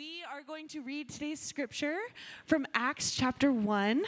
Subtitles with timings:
[0.00, 1.98] We are going to read today's scripture
[2.46, 4.02] from Acts chapter 1.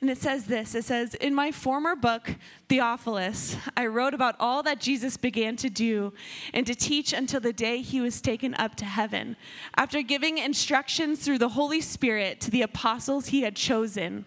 [0.00, 2.36] And it says this it says, In my former book,
[2.68, 6.12] Theophilus, I wrote about all that Jesus began to do
[6.54, 9.34] and to teach until the day he was taken up to heaven,
[9.74, 14.26] after giving instructions through the Holy Spirit to the apostles he had chosen.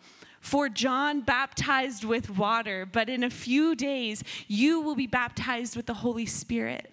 [0.41, 5.85] For John baptized with water, but in a few days you will be baptized with
[5.85, 6.91] the Holy Spirit.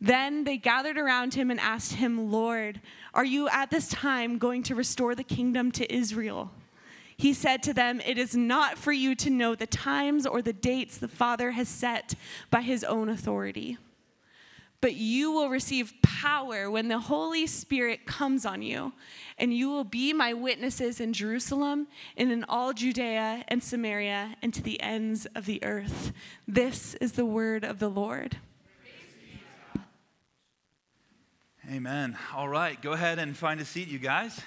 [0.00, 2.80] Then they gathered around him and asked him, Lord,
[3.14, 6.50] are you at this time going to restore the kingdom to Israel?
[7.16, 10.52] He said to them, It is not for you to know the times or the
[10.52, 12.14] dates the Father has set
[12.50, 13.78] by his own authority
[14.84, 18.92] but you will receive power when the Holy Spirit comes on you,
[19.38, 21.86] and you will be my witnesses in Jerusalem
[22.18, 26.12] and in all Judea and Samaria and to the ends of the earth.
[26.46, 28.36] This is the word of the Lord.
[31.72, 32.18] Amen.
[32.34, 34.38] All right, go ahead and find a seat, you guys.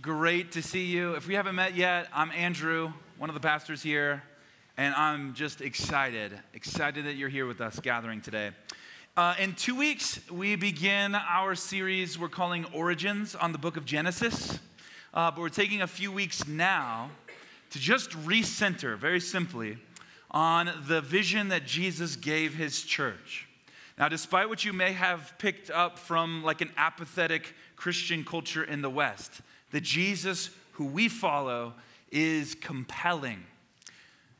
[0.00, 1.14] Great to see you.
[1.14, 4.24] If we haven't met yet, I'm Andrew, one of the pastors here,
[4.76, 8.50] and I'm just excited, excited that you're here with us gathering today.
[9.14, 13.84] Uh, in two weeks, we begin our series we're calling Origins on the book of
[13.84, 14.58] Genesis.
[15.12, 17.10] Uh, but we're taking a few weeks now
[17.68, 19.76] to just recenter, very simply,
[20.30, 23.46] on the vision that Jesus gave his church.
[23.98, 28.80] Now, despite what you may have picked up from like an apathetic Christian culture in
[28.80, 31.74] the West, the Jesus who we follow
[32.10, 33.44] is compelling.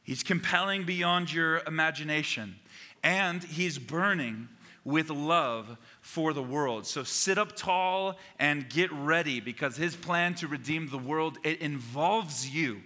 [0.03, 2.57] He's compelling beyond your imagination,
[3.03, 4.49] and he's burning
[4.85, 6.87] with love for the world.
[6.87, 11.61] So sit up tall and get ready because his plan to redeem the world it
[11.61, 12.83] involves you.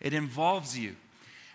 [0.00, 0.96] It involves you.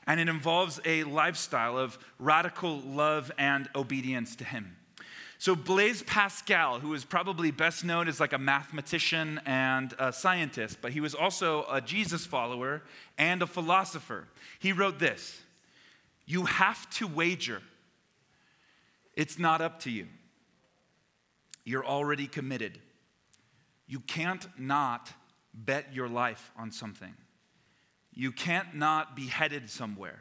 [0.05, 4.77] And it involves a lifestyle of radical love and obedience to him.
[5.39, 10.79] So Blaise Pascal, who is probably best known as like a mathematician and a scientist,
[10.81, 12.81] but he was also a Jesus follower
[13.17, 14.27] and a philosopher.
[14.57, 15.41] He wrote this:
[16.25, 17.61] "You have to wager
[19.17, 20.07] it's not up to you.
[21.65, 22.79] You're already committed.
[23.87, 25.11] You can't not
[25.53, 27.13] bet your life on something.
[28.13, 30.19] You can't not be headed somewhere.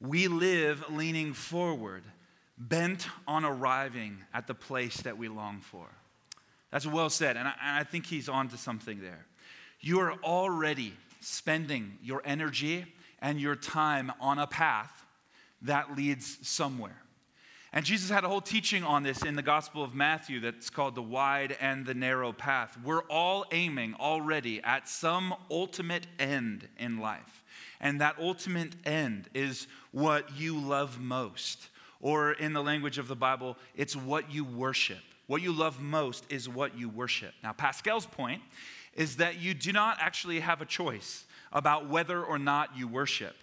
[0.00, 2.04] We live leaning forward,
[2.56, 5.86] bent on arriving at the place that we long for.
[6.70, 9.26] That's well said, and I, and I think he's on to something there.
[9.80, 12.86] You are already spending your energy
[13.20, 15.04] and your time on a path
[15.62, 17.03] that leads somewhere.
[17.74, 20.94] And Jesus had a whole teaching on this in the Gospel of Matthew that's called
[20.94, 22.78] the wide and the narrow path.
[22.84, 27.42] We're all aiming already at some ultimate end in life.
[27.80, 31.68] And that ultimate end is what you love most.
[32.00, 35.02] Or in the language of the Bible, it's what you worship.
[35.26, 37.34] What you love most is what you worship.
[37.42, 38.42] Now, Pascal's point
[38.94, 43.34] is that you do not actually have a choice about whether or not you worship.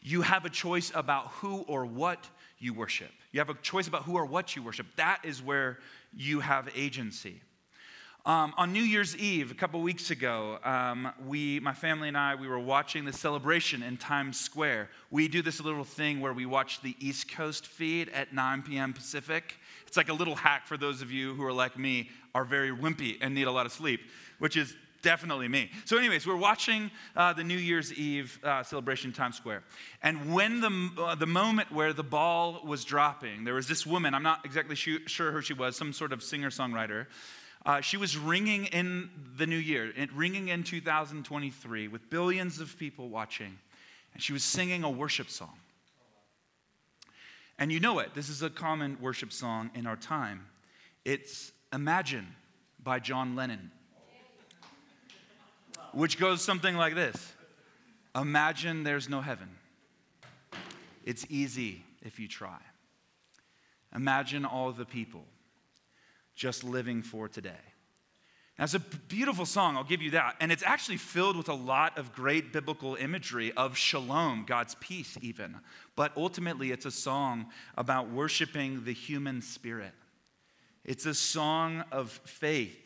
[0.00, 2.28] You have a choice about who or what
[2.60, 3.10] you worship.
[3.32, 4.86] You have a choice about who or what you worship.
[4.96, 5.78] That is where
[6.14, 7.40] you have agency.
[8.26, 12.34] Um, on New Year's Eve, a couple weeks ago, um, we, my family and I,
[12.34, 14.90] we were watching the celebration in Times Square.
[15.10, 18.92] We do this little thing where we watch the East Coast feed at 9 p.m.
[18.92, 19.54] Pacific.
[19.86, 22.70] It's like a little hack for those of you who are like me, are very
[22.70, 24.02] wimpy and need a lot of sleep,
[24.38, 25.70] which is definitely me.
[25.84, 29.62] So, anyways, we're watching uh, the New Year's Eve uh, celebration in Times Square.
[30.02, 34.14] And when the, uh, the moment where the ball was dropping, there was this woman,
[34.14, 37.06] I'm not exactly sure who she was, some sort of singer songwriter.
[37.66, 43.08] Uh, she was ringing in the new year, ringing in 2023 with billions of people
[43.08, 43.58] watching.
[44.14, 45.58] And she was singing a worship song.
[47.58, 50.46] And you know it, this is a common worship song in our time.
[51.04, 52.26] It's Imagine
[52.82, 53.70] by John Lennon
[55.94, 57.32] which goes something like this
[58.14, 59.48] Imagine there's no heaven.
[61.04, 62.58] It's easy if you try.
[63.94, 65.24] Imagine all the people
[66.34, 67.50] just living for today.
[68.58, 70.36] It's a beautiful song, I'll give you that.
[70.38, 75.16] And it's actually filled with a lot of great biblical imagery of shalom, God's peace,
[75.22, 75.56] even.
[75.96, 77.46] But ultimately, it's a song
[77.78, 79.92] about worshiping the human spirit.
[80.84, 82.76] It's a song of faith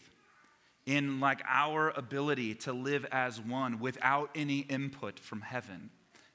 [0.87, 5.91] in like our ability to live as one without any input from heaven.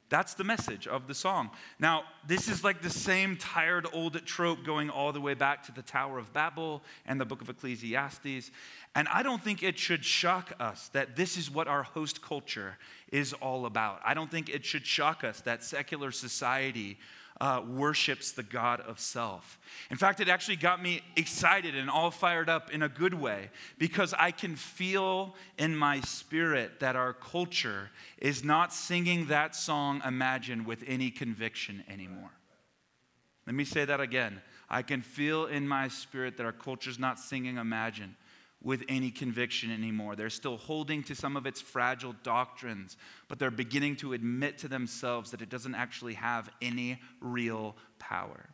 [0.09, 1.51] That's the message of the song.
[1.79, 5.71] Now, this is like the same tired old trope going all the way back to
[5.71, 8.49] the Tower of Babel and the book of Ecclesiastes.
[8.95, 12.77] And I don't think it should shock us that this is what our host culture
[13.11, 14.01] is all about.
[14.03, 16.97] I don't think it should shock us that secular society
[17.41, 19.57] uh, worships the God of self.
[19.89, 23.49] In fact, it actually got me excited and all fired up in a good way
[23.77, 30.01] because I can feel in my spirit that our culture is not singing that song,
[30.05, 32.31] Imagine, with any conviction anymore.
[33.45, 34.41] Let me say that again.
[34.69, 38.15] I can feel in my spirit that our culture is not singing Imagine
[38.61, 40.15] with any conviction anymore.
[40.15, 42.97] They're still holding to some of its fragile doctrines,
[43.27, 48.49] but they're beginning to admit to themselves that it doesn't actually have any real power.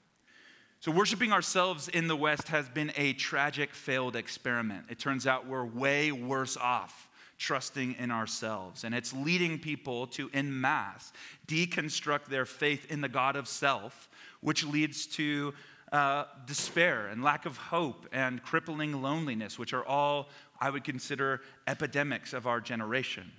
[0.80, 4.86] So, worshiping ourselves in the West has been a tragic, failed experiment.
[4.90, 8.84] It turns out we're way worse off trusting in ourselves.
[8.84, 11.12] And it's leading people to, in mass,
[11.48, 14.10] deconstruct their faith in the God of self,
[14.42, 15.54] which leads to
[15.96, 20.28] uh, despair and lack of hope and crippling loneliness, which are all,
[20.60, 23.32] I would consider, epidemics of our generation.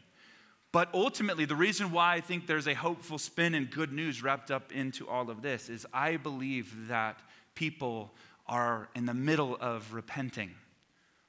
[0.72, 4.50] But ultimately, the reason why I think there's a hopeful spin and good news wrapped
[4.50, 7.20] up into all of this is I believe that
[7.54, 8.14] people
[8.46, 10.52] are in the middle of repenting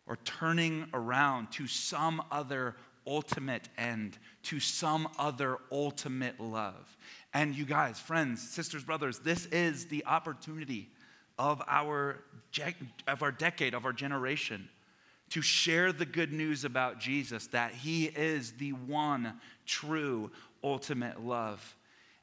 [0.06, 6.98] or turning around to some other ultimate end, to some other ultimate love.
[7.34, 10.90] And you guys, friends, sisters, brothers, this is the opportunity
[11.38, 12.24] of our,
[13.08, 14.70] of our decade, of our generation,
[15.30, 20.32] to share the good news about Jesus that he is the one true
[20.64, 21.76] ultimate love.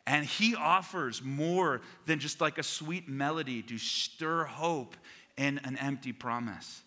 [0.07, 4.97] And he offers more than just like a sweet melody to stir hope
[5.37, 6.83] in an empty promise.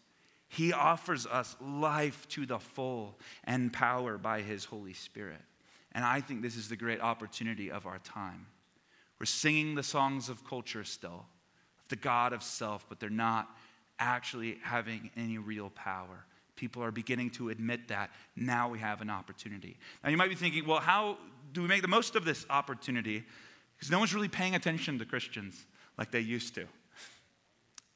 [0.50, 5.42] He offers us life to the full and power by his Holy Spirit.
[5.94, 8.46] And I think this is the great opportunity of our time.
[9.20, 11.26] We're singing the songs of culture still
[11.90, 13.50] the God of self, but they're not
[14.00, 16.26] actually having any real power.
[16.56, 18.10] People are beginning to admit that.
[18.36, 19.78] Now we have an opportunity.
[20.04, 21.18] Now you might be thinking, well, how
[21.54, 23.24] do we make the most of this opportunity?
[23.76, 25.66] Because no one's really paying attention to Christians
[25.98, 26.66] like they used to.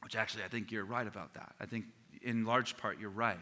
[0.04, 1.54] Which actually, I think you're right about that.
[1.60, 1.86] I think
[2.22, 3.40] in large part, you're right.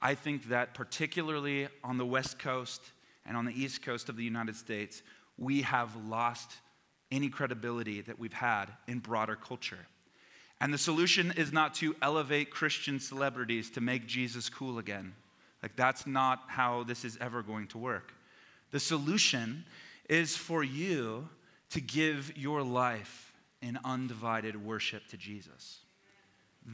[0.00, 2.80] I think that particularly on the West Coast
[3.24, 5.02] and on the East Coast of the United States,
[5.38, 6.52] we have lost
[7.10, 9.86] any credibility that we've had in broader culture.
[10.60, 15.14] And the solution is not to elevate Christian celebrities to make Jesus cool again.
[15.62, 18.12] Like, that's not how this is ever going to work.
[18.70, 19.64] The solution
[20.08, 21.28] is for you
[21.70, 23.32] to give your life
[23.62, 25.80] in undivided worship to Jesus.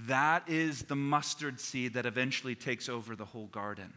[0.06, 3.93] That is the mustard seed that eventually takes over the whole garden.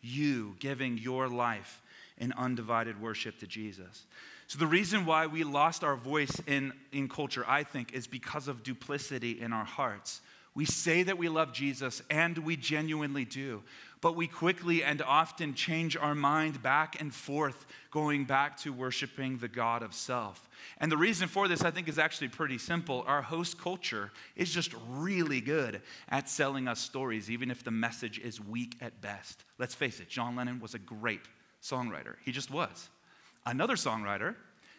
[0.00, 1.80] You giving your life
[2.18, 4.06] in undivided worship to Jesus.
[4.46, 8.48] So, the reason why we lost our voice in, in culture, I think, is because
[8.48, 10.20] of duplicity in our hearts.
[10.54, 13.62] We say that we love Jesus, and we genuinely do,
[14.02, 19.38] but we quickly and often change our mind back and forth, going back to worshiping
[19.38, 20.46] the God of self.
[20.78, 23.02] And the reason for this, I think, is actually pretty simple.
[23.06, 25.80] Our host culture is just really good
[26.10, 29.44] at selling us stories, even if the message is weak at best.
[29.58, 31.22] Let's face it, John Lennon was a great
[31.62, 32.16] songwriter.
[32.26, 32.90] He just was.
[33.44, 34.36] Another songwriter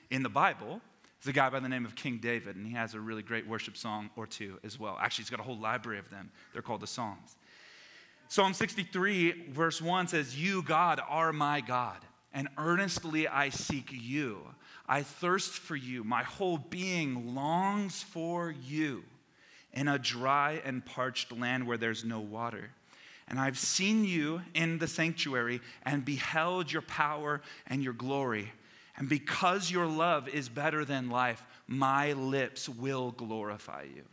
[0.10, 0.82] in the Bible
[1.22, 3.48] is a guy by the name of King David, and he has a really great
[3.48, 4.98] worship song or two as well.
[5.02, 6.32] Actually, he's got a whole library of them.
[6.54, 7.36] They're called the Psalms.
[8.30, 11.98] Psalm 63, verse 1 says, You, God, are my God,
[12.34, 14.40] and earnestly I seek you.
[14.88, 16.04] I thirst for you.
[16.04, 19.04] My whole being longs for you
[19.74, 22.70] in a dry and parched land where there's no water.
[23.28, 28.52] And I've seen you in the sanctuary and beheld your power and your glory.
[28.98, 34.04] And because your love is better than life, my lips will glorify you.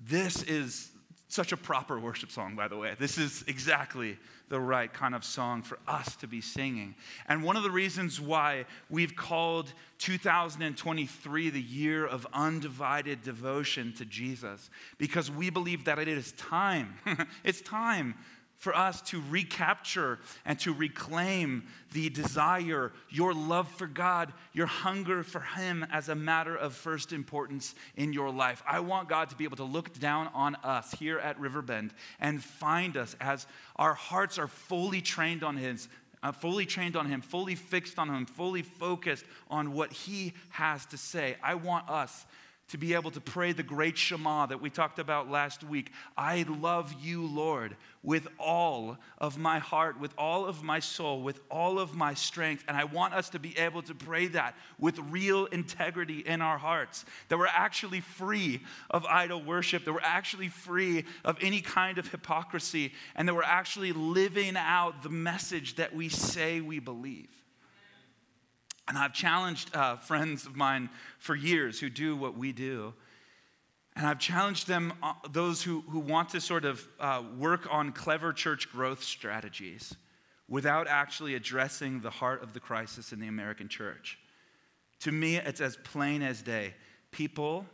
[0.00, 0.90] This is
[1.32, 2.94] such a proper worship song, by the way.
[2.98, 4.18] This is exactly
[4.50, 6.94] the right kind of song for us to be singing.
[7.26, 14.04] And one of the reasons why we've called 2023 the year of undivided devotion to
[14.04, 16.98] Jesus, because we believe that it is time.
[17.44, 18.14] it's time
[18.62, 21.64] for us to recapture and to reclaim
[21.94, 27.12] the desire, your love for God, your hunger for Him as a matter of first
[27.12, 28.62] importance in your life.
[28.64, 32.40] I want God to be able to look down on us here at Riverbend and
[32.40, 35.88] find us as our hearts are fully trained on His.
[36.22, 40.86] Uh, fully trained on him, fully fixed on him, fully focused on what he has
[40.86, 41.34] to say.
[41.42, 42.26] I want us
[42.72, 45.92] to be able to pray the great Shema that we talked about last week.
[46.16, 51.38] I love you, Lord, with all of my heart, with all of my soul, with
[51.50, 52.64] all of my strength.
[52.66, 56.56] And I want us to be able to pray that with real integrity in our
[56.56, 61.98] hearts, that we're actually free of idol worship, that we're actually free of any kind
[61.98, 67.28] of hypocrisy, and that we're actually living out the message that we say we believe.
[68.88, 72.94] And I've challenged uh, friends of mine for years who do what we do.
[73.94, 77.92] And I've challenged them, uh, those who, who want to sort of uh, work on
[77.92, 79.94] clever church growth strategies
[80.48, 84.18] without actually addressing the heart of the crisis in the American church.
[85.00, 86.74] To me, it's as plain as day.
[87.10, 87.66] People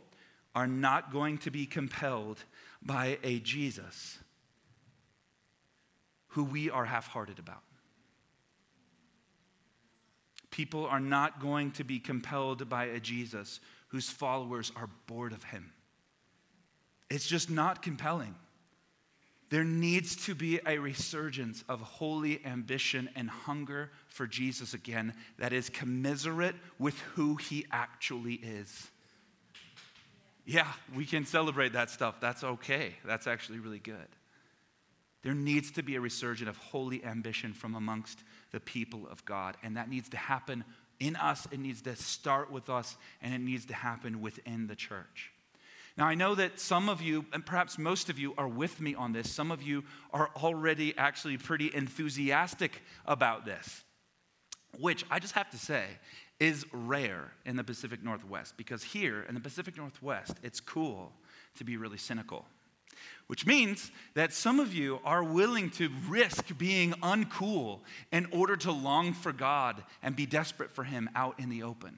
[0.55, 2.43] are not going to be compelled
[2.81, 4.19] by a Jesus
[6.29, 7.63] who we are half hearted about.
[10.59, 15.41] People are not going to be compelled by a Jesus whose followers are bored of
[15.41, 15.71] him.
[17.09, 18.35] It's just not compelling.
[19.49, 25.53] There needs to be a resurgence of holy ambition and hunger for Jesus again that
[25.53, 28.89] is commiserate with who he actually is.
[30.45, 32.15] Yeah, we can celebrate that stuff.
[32.19, 32.95] That's okay.
[33.05, 34.09] That's actually really good.
[35.21, 39.57] There needs to be a resurgence of holy ambition from amongst the people of God.
[39.63, 40.63] And that needs to happen
[40.99, 44.75] in us, it needs to start with us, and it needs to happen within the
[44.75, 45.31] church.
[45.97, 48.95] Now, I know that some of you, and perhaps most of you, are with me
[48.95, 49.31] on this.
[49.31, 53.83] Some of you are already actually pretty enthusiastic about this,
[54.77, 55.85] which I just have to say
[56.39, 61.11] is rare in the Pacific Northwest because here in the Pacific Northwest, it's cool
[61.57, 62.45] to be really cynical
[63.29, 67.79] which means that some of you are willing to risk being uncool
[68.11, 71.95] in order to long for God and be desperate for Him out in the open.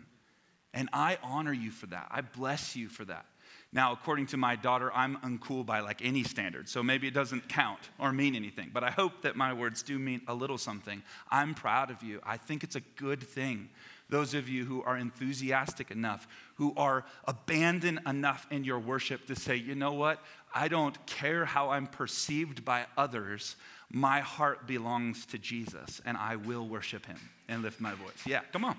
[0.74, 2.10] And I honor you for that.
[2.12, 3.26] I bless you for that.
[3.72, 7.48] Now, according to my daughter, I'm uncool by like any standard, so maybe it doesn't
[7.48, 11.02] count or mean anything, but I hope that my words do mean a little something.
[11.30, 12.20] I'm proud of you.
[12.26, 13.70] I think it's a good thing
[14.12, 19.36] those of you who are enthusiastic enough, who are abandoned enough in your worship to
[19.36, 20.22] say, you know what?
[20.54, 23.56] I don't care how I'm perceived by others.
[23.90, 28.26] My heart belongs to Jesus, and I will worship him and lift my voice.
[28.26, 28.78] Yeah, come on.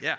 [0.00, 0.16] Yeah.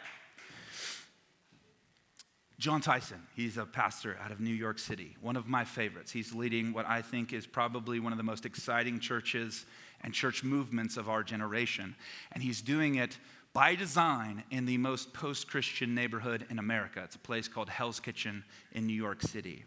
[2.58, 6.12] Jon Tyson, he's a pastor out of New York City, one of my favorites.
[6.12, 9.68] He's leading what I think is probably one of the most exciting churches
[10.02, 11.96] and church movements of our generation.
[12.32, 13.20] And he's doing it
[13.58, 17.02] by design in the most post Christian neighborhood in America.
[17.04, 19.66] It's a place called Hell's Kitchen in New York City.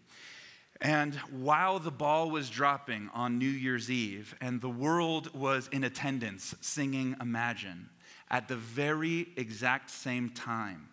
[0.80, 5.82] And while the ball was dropping on New Year's Eve and the world was in
[5.82, 7.90] attendance singing Imagine,
[8.30, 10.90] at the very exact same time,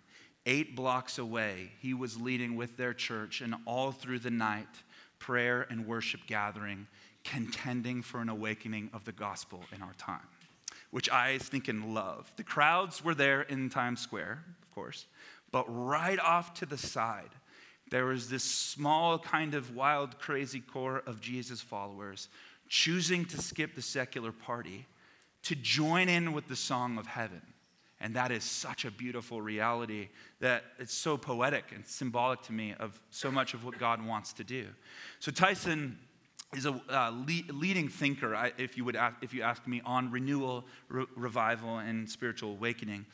[0.48, 4.82] eight blocks away, he was leading with their church and all through the night,
[5.20, 6.88] prayer and worship gathering,
[7.24, 10.28] contending for an awakening of the gospel in our time
[10.98, 12.32] which I think and love.
[12.38, 15.06] The crowds were there in Times Square, of course,
[15.52, 17.30] but right off to the side,
[17.92, 22.30] there was this small, kind of wild, crazy core of Jesus followers
[22.68, 24.88] choosing to skip the secular party
[25.44, 27.44] to join in with the song of heaven.
[28.02, 32.74] And that is such a beautiful reality that it's so poetic and symbolic to me
[32.80, 34.66] of so much of what God wants to do.
[35.20, 36.00] So, Tyson
[36.56, 39.82] is a uh, le- leading thinker, I, if, you would ask, if you ask me,
[39.86, 43.06] on renewal, re- revival, and spiritual awakening.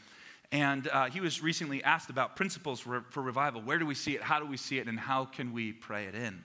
[0.51, 3.61] And uh, he was recently asked about principles for, for revival.
[3.61, 4.21] Where do we see it?
[4.21, 4.87] How do we see it?
[4.87, 6.43] And how can we pray it in?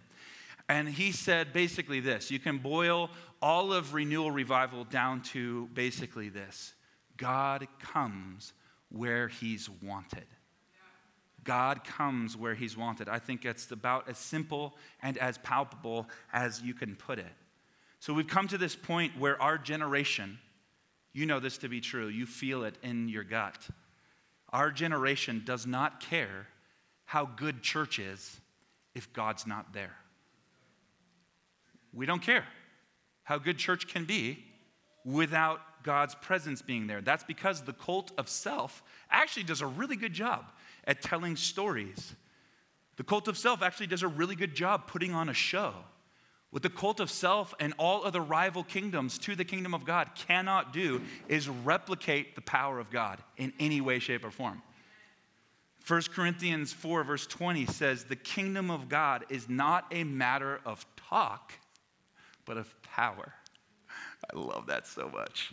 [0.68, 6.28] And he said basically this you can boil all of renewal revival down to basically
[6.28, 6.74] this
[7.16, 8.52] God comes
[8.90, 10.26] where he's wanted.
[11.48, 13.08] God comes where he's wanted.
[13.08, 17.32] I think it's about as simple and as palpable as you can put it.
[18.00, 20.38] So we've come to this point where our generation,
[21.14, 23.66] you know this to be true, you feel it in your gut.
[24.50, 26.48] Our generation does not care
[27.06, 28.38] how good church is
[28.94, 29.96] if God's not there.
[31.94, 32.44] We don't care
[33.22, 34.44] how good church can be
[35.02, 37.00] without God's presence being there.
[37.00, 40.44] That's because the cult of self actually does a really good job
[40.88, 42.16] at telling stories.
[42.96, 45.74] The cult of self actually does a really good job putting on a show.
[46.50, 50.10] What the cult of self and all other rival kingdoms to the kingdom of God
[50.16, 54.62] cannot do is replicate the power of God in any way, shape, or form.
[55.86, 60.84] 1 Corinthians 4, verse 20 says, The kingdom of God is not a matter of
[60.96, 61.52] talk,
[62.46, 63.34] but of power.
[64.32, 65.52] I love that so much.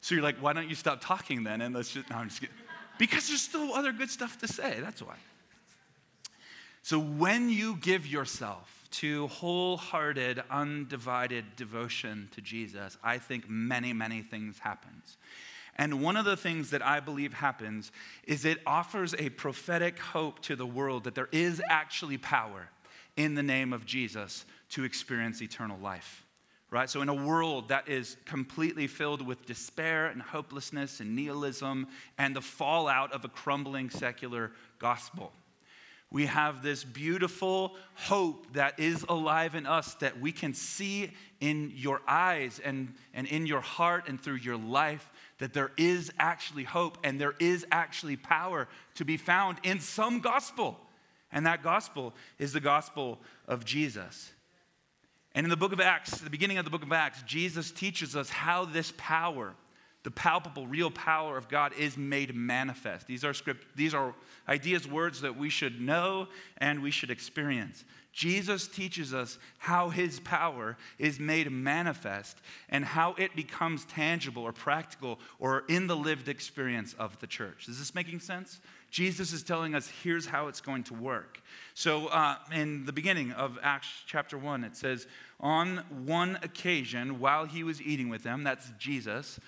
[0.00, 1.60] So you're like, why don't you stop talking then?
[1.60, 2.56] And let's just, no, I'm just kidding.
[2.98, 4.78] Because there's still other good stuff to say.
[4.80, 5.16] That's why.
[6.82, 14.22] So when you give yourself to wholehearted, undivided devotion to Jesus, I think many, many
[14.22, 15.16] things happens.
[15.76, 17.92] And one of the things that I believe happens
[18.24, 22.68] is it offers a prophetic hope to the world that there is actually power
[23.16, 26.24] in the name of Jesus to experience eternal life.
[26.72, 26.88] Right?
[26.88, 31.86] So, in a world that is completely filled with despair and hopelessness and nihilism
[32.16, 35.32] and the fallout of a crumbling secular gospel,
[36.10, 41.10] we have this beautiful hope that is alive in us that we can see
[41.40, 45.10] in your eyes and, and in your heart and through your life
[45.40, 50.20] that there is actually hope and there is actually power to be found in some
[50.20, 50.80] gospel.
[51.30, 54.32] And that gospel is the gospel of Jesus.
[55.34, 58.14] And in the book of Acts, the beginning of the book of Acts, Jesus teaches
[58.14, 59.54] us how this power,
[60.02, 63.06] the palpable, real power of God, is made manifest.
[63.06, 64.14] These are script, these are
[64.48, 67.84] ideas, words that we should know and we should experience.
[68.12, 72.36] Jesus teaches us how his power is made manifest
[72.68, 77.68] and how it becomes tangible or practical or in the lived experience of the church.
[77.68, 78.60] Is this making sense?
[78.92, 81.40] Jesus is telling us here's how it's going to work.
[81.72, 85.06] So, uh, in the beginning of Acts chapter 1, it says,
[85.40, 89.40] On one occasion, while he was eating with them, that's Jesus,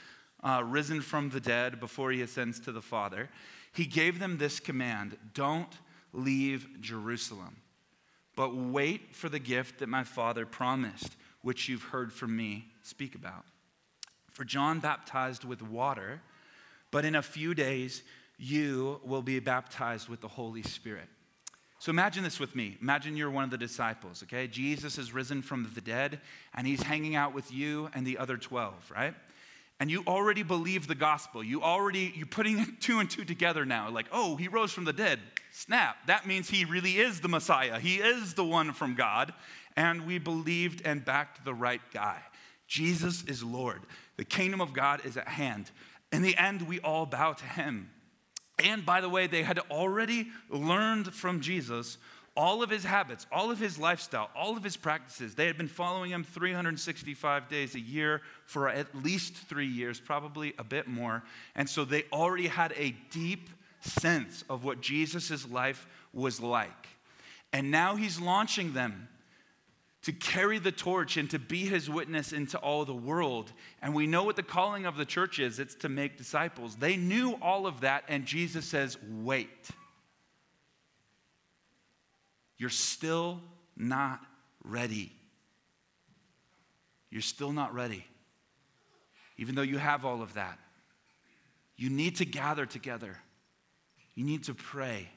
[0.43, 3.29] uh, risen from the dead before he ascends to the Father,
[3.71, 5.79] he gave them this command Don't
[6.15, 7.57] leave Jerusalem,
[8.37, 13.15] but wait for the gift that my Father promised, which you've heard from me speak
[13.15, 13.45] about.
[14.31, 16.23] For John baptized with water,
[16.91, 18.03] but in a few days,
[18.39, 21.09] you will be baptized with the Holy Spirit.
[21.79, 22.79] So imagine this with me.
[22.81, 24.47] Imagine you're one of the disciples, okay?
[24.47, 26.21] Jesus is risen from the dead
[26.55, 29.15] and he's hanging out with you and the other 12, right?
[29.81, 31.45] And you already believe the gospel.
[31.45, 33.91] You already, you're putting two and two together now.
[33.91, 35.21] Like, oh, he rose from the dead.
[35.53, 35.97] Snap.
[36.07, 37.79] That means he really is the Messiah.
[37.79, 39.35] He is the one from God.
[39.77, 42.21] And we believed and backed the right guy.
[42.67, 43.83] Jesus is Lord.
[44.17, 45.71] The kingdom of God is at hand.
[46.13, 47.91] In the end, we all bow to him.
[48.63, 51.99] And by the way, they had already learned from Jesus
[52.37, 55.35] all of his habits, all of his lifestyle, all of his practices.
[55.35, 60.53] They had been following him 365 days a year for at least three years, probably
[60.59, 61.23] a bit more.
[61.55, 66.89] And so they already had a deep sense of what Jesus' life was like.
[67.53, 69.09] And now he's launching them
[70.05, 73.51] to carry the torch and to be his witness into all the world.
[73.81, 76.77] And we know what the calling of the church is it's to make disciples.
[76.77, 79.69] They knew all of that, and Jesus says, Wait.
[82.57, 83.41] You're still
[83.77, 84.21] not
[84.63, 85.13] ready.
[87.11, 88.07] You're still not ready.
[89.37, 90.59] Even though you have all of that,
[91.77, 93.19] you need to gather together.
[94.15, 95.09] You need to pray.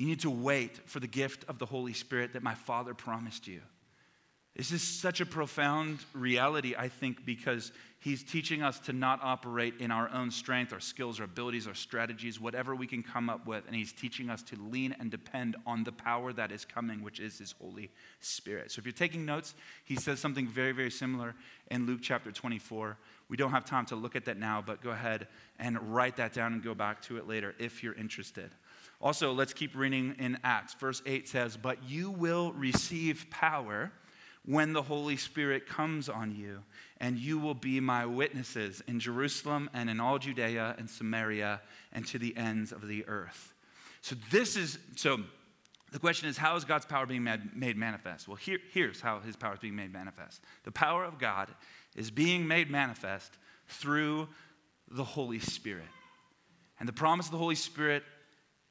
[0.00, 3.46] You need to wait for the gift of the Holy Spirit that my Father promised
[3.46, 3.60] you.
[4.56, 9.74] This is such a profound reality, I think, because he's teaching us to not operate
[9.78, 13.46] in our own strength, our skills, our abilities, our strategies, whatever we can come up
[13.46, 13.66] with.
[13.66, 17.20] And he's teaching us to lean and depend on the power that is coming, which
[17.20, 18.70] is his Holy Spirit.
[18.70, 21.34] So if you're taking notes, he says something very, very similar
[21.70, 22.96] in Luke chapter 24.
[23.30, 25.28] We don't have time to look at that now, but go ahead
[25.60, 28.50] and write that down and go back to it later if you're interested.
[29.00, 30.74] Also, let's keep reading in Acts.
[30.74, 33.92] Verse 8 says, But you will receive power
[34.44, 36.62] when the Holy Spirit comes on you,
[36.98, 41.60] and you will be my witnesses in Jerusalem and in all Judea and Samaria
[41.92, 43.54] and to the ends of the earth.
[44.02, 45.20] So, this is, so
[45.92, 48.28] the question is, how is God's power being made manifest?
[48.28, 50.42] Well, here, here's how his power is being made manifest.
[50.64, 51.48] The power of God
[51.96, 53.32] is being made manifest
[53.68, 54.28] through
[54.90, 55.88] the Holy Spirit.
[56.78, 58.02] And the promise of the Holy Spirit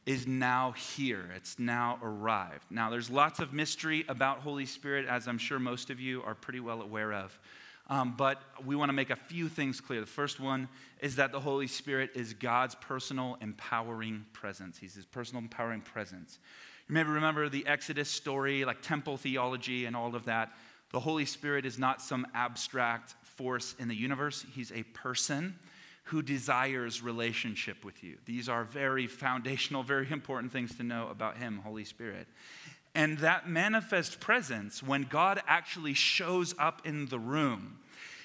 [0.05, 1.29] is now here.
[1.36, 2.65] It's now arrived.
[2.71, 6.34] Now, there's lots of mystery about Holy Spirit, as I'm sure most of you are
[6.34, 7.38] pretty well aware of.
[7.89, 9.99] Um, but we want to make a few things clear.
[9.99, 10.67] The first one
[11.01, 14.77] is that the Holy Spirit is God's personal empowering presence.
[14.77, 16.38] He's his personal empowering presence.
[16.88, 20.51] You maybe remember the Exodus story, like temple theology and all of that.
[20.91, 25.56] The Holy Spirit is not some abstract force in the universe, He's a person
[26.06, 28.17] who desires relationship with you.
[28.25, 32.28] These are very foundational, very important things to know about Him, Holy Spirit.
[32.95, 37.78] And that manifest presence, when God actually shows up in the room,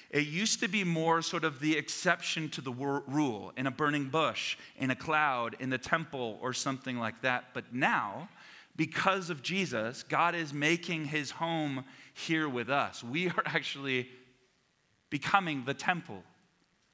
[0.09, 4.05] it used to be more sort of the exception to the rule in a burning
[4.05, 7.45] bush, in a cloud, in the temple, or something like that.
[7.53, 8.29] But now,
[8.75, 13.03] because of Jesus, God is making his home here with us.
[13.03, 14.09] We are actually
[15.09, 16.23] becoming the temple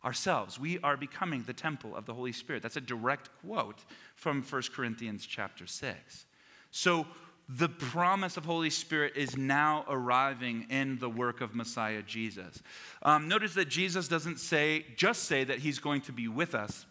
[0.04, 0.60] ourselves.
[0.60, 2.64] We are becoming the temple of the Holy Spirit.
[2.64, 6.26] That's a direct quote from 1 Corinthians chapter 6.
[6.72, 7.06] So
[7.48, 12.62] the promise of Holy Spirit is now arriving in the work of Messiah Jesus.
[13.04, 16.86] Um, notice that Jesus doesn't say just say that he's going to be with us.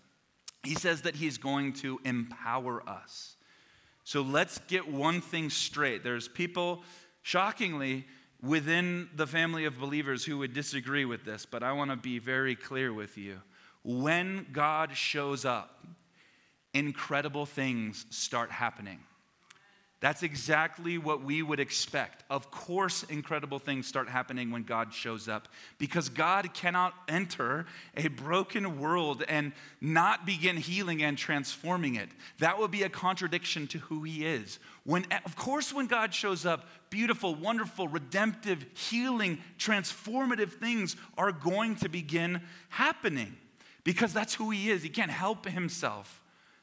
[0.62, 3.36] He says that he's going to empower us.
[4.04, 6.04] So let's get one thing straight.
[6.04, 6.82] There's people,
[7.22, 8.04] shockingly,
[8.42, 12.18] within the family of believers who would disagree with this, but I want to be
[12.18, 13.40] very clear with you.
[13.82, 15.86] When God shows up,
[16.74, 19.00] incredible things start happening.
[20.00, 22.24] That's exactly what we would expect.
[22.30, 28.08] Of course, incredible things start happening when God shows up because God cannot enter a
[28.08, 32.08] broken world and not begin healing and transforming it.
[32.38, 34.58] That would be a contradiction to who He is.
[34.84, 41.76] When, of course, when God shows up, beautiful, wonderful, redemptive, healing, transformative things are going
[41.76, 43.36] to begin happening
[43.84, 44.82] because that's who He is.
[44.82, 46.22] He can't help Himself.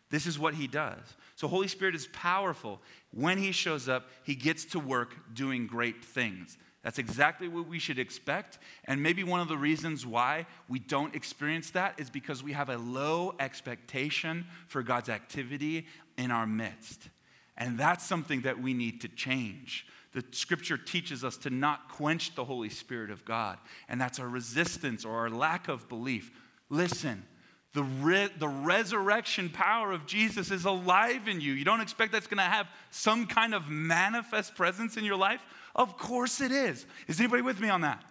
[0.10, 0.98] This is what He does.
[1.38, 2.82] So, Holy Spirit is powerful.
[3.14, 6.58] When He shows up, He gets to work doing great things.
[6.82, 8.58] That's exactly what we should expect.
[8.86, 12.70] And maybe one of the reasons why we don't experience that is because we have
[12.70, 15.86] a low expectation for God's activity
[16.18, 17.08] in our midst.
[17.56, 19.86] And that's something that we need to change.
[20.14, 24.28] The scripture teaches us to not quench the Holy Spirit of God, and that's our
[24.28, 26.32] resistance or our lack of belief.
[26.70, 27.26] Listen,
[27.74, 31.54] the, re- the resurrection power of Jesus is alive in you.
[31.54, 35.46] You don't expect that's going to have some kind of manifest presence in your life?
[35.76, 36.86] Of course it is.
[37.08, 38.04] Is anybody with me on that?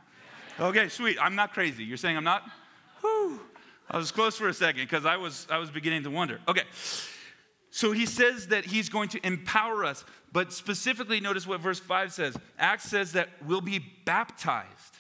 [0.60, 1.18] Okay, sweet.
[1.20, 1.84] I'm not crazy.
[1.84, 2.42] You're saying I'm not?
[3.00, 3.40] Whew.
[3.90, 6.40] I was close for a second because I was, I was beginning to wonder.
[6.48, 6.62] Okay.
[7.70, 12.12] So he says that he's going to empower us, but specifically notice what verse 5
[12.12, 12.36] says.
[12.58, 14.96] Acts says that we'll be baptized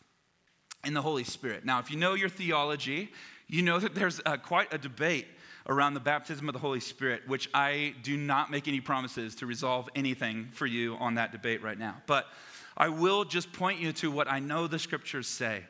[0.84, 1.64] in the Holy Spirit.
[1.64, 3.12] Now, if you know your theology,
[3.48, 5.26] you know that there's uh, quite a debate
[5.68, 9.46] around the baptism of the Holy Spirit, which I do not make any promises to
[9.46, 11.96] resolve anything for you on that debate right now.
[12.06, 12.26] But
[12.76, 15.64] I will just point you to what I know the scriptures say.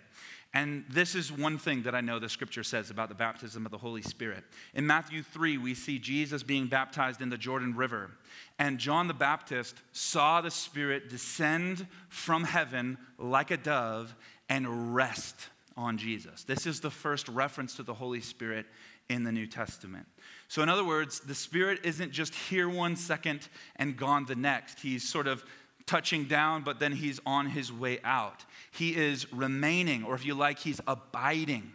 [0.55, 3.73] And this is one thing that I know the scripture says about the baptism of
[3.73, 4.43] the Holy Spirit.
[4.75, 8.13] In Matthew 3, we see Jesus being baptized in the Jordan River.
[8.59, 14.15] And John the Baptist saw the Spirit descend from heaven like a dove
[14.49, 16.45] and rest on Jesus.
[16.45, 18.67] This is the first reference to the Holy Spirit
[19.09, 20.07] in the New Testament.
[20.49, 24.81] So, in other words, the Spirit isn't just here one second and gone the next.
[24.81, 25.45] He's sort of
[25.87, 28.45] touching down, but then he's on his way out.
[28.73, 31.73] He is remaining, or if you like, he's abiding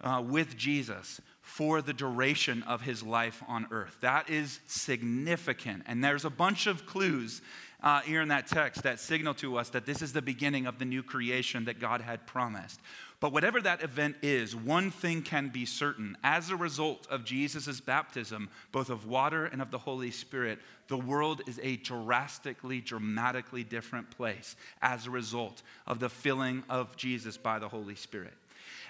[0.00, 3.98] uh, with Jesus for the duration of his life on earth.
[4.00, 5.84] That is significant.
[5.86, 7.40] And there's a bunch of clues
[7.82, 10.78] uh, here in that text that signal to us that this is the beginning of
[10.78, 12.80] the new creation that God had promised.
[13.18, 16.18] But whatever that event is, one thing can be certain.
[16.22, 20.98] As a result of Jesus' baptism, both of water and of the Holy Spirit, the
[20.98, 27.38] world is a drastically, dramatically different place as a result of the filling of Jesus
[27.38, 28.34] by the Holy Spirit.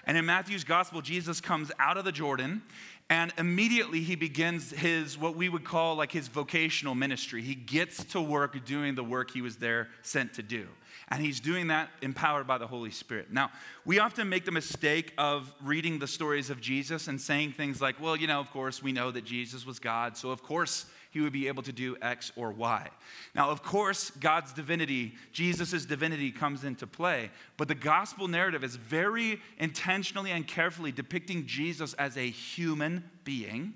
[0.05, 2.61] And in Matthew's gospel, Jesus comes out of the Jordan
[3.09, 7.41] and immediately he begins his, what we would call like his vocational ministry.
[7.41, 10.67] He gets to work doing the work he was there sent to do.
[11.09, 13.31] And he's doing that empowered by the Holy Spirit.
[13.31, 13.49] Now,
[13.85, 18.01] we often make the mistake of reading the stories of Jesus and saying things like,
[18.01, 21.21] well, you know, of course, we know that Jesus was God, so of course he
[21.21, 22.89] would be able to do X or Y.
[23.33, 28.75] Now, of course, God's divinity, Jesus' divinity comes into play, but the gospel narrative is
[28.75, 33.73] very intentionally and carefully depicting Jesus as a human being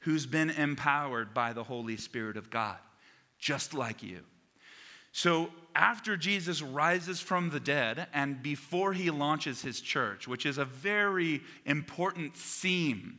[0.00, 2.76] who's been empowered by the Holy Spirit of God,
[3.38, 4.20] just like you.
[5.12, 10.58] So, after Jesus rises from the dead and before he launches his church, which is
[10.58, 13.18] a very important theme,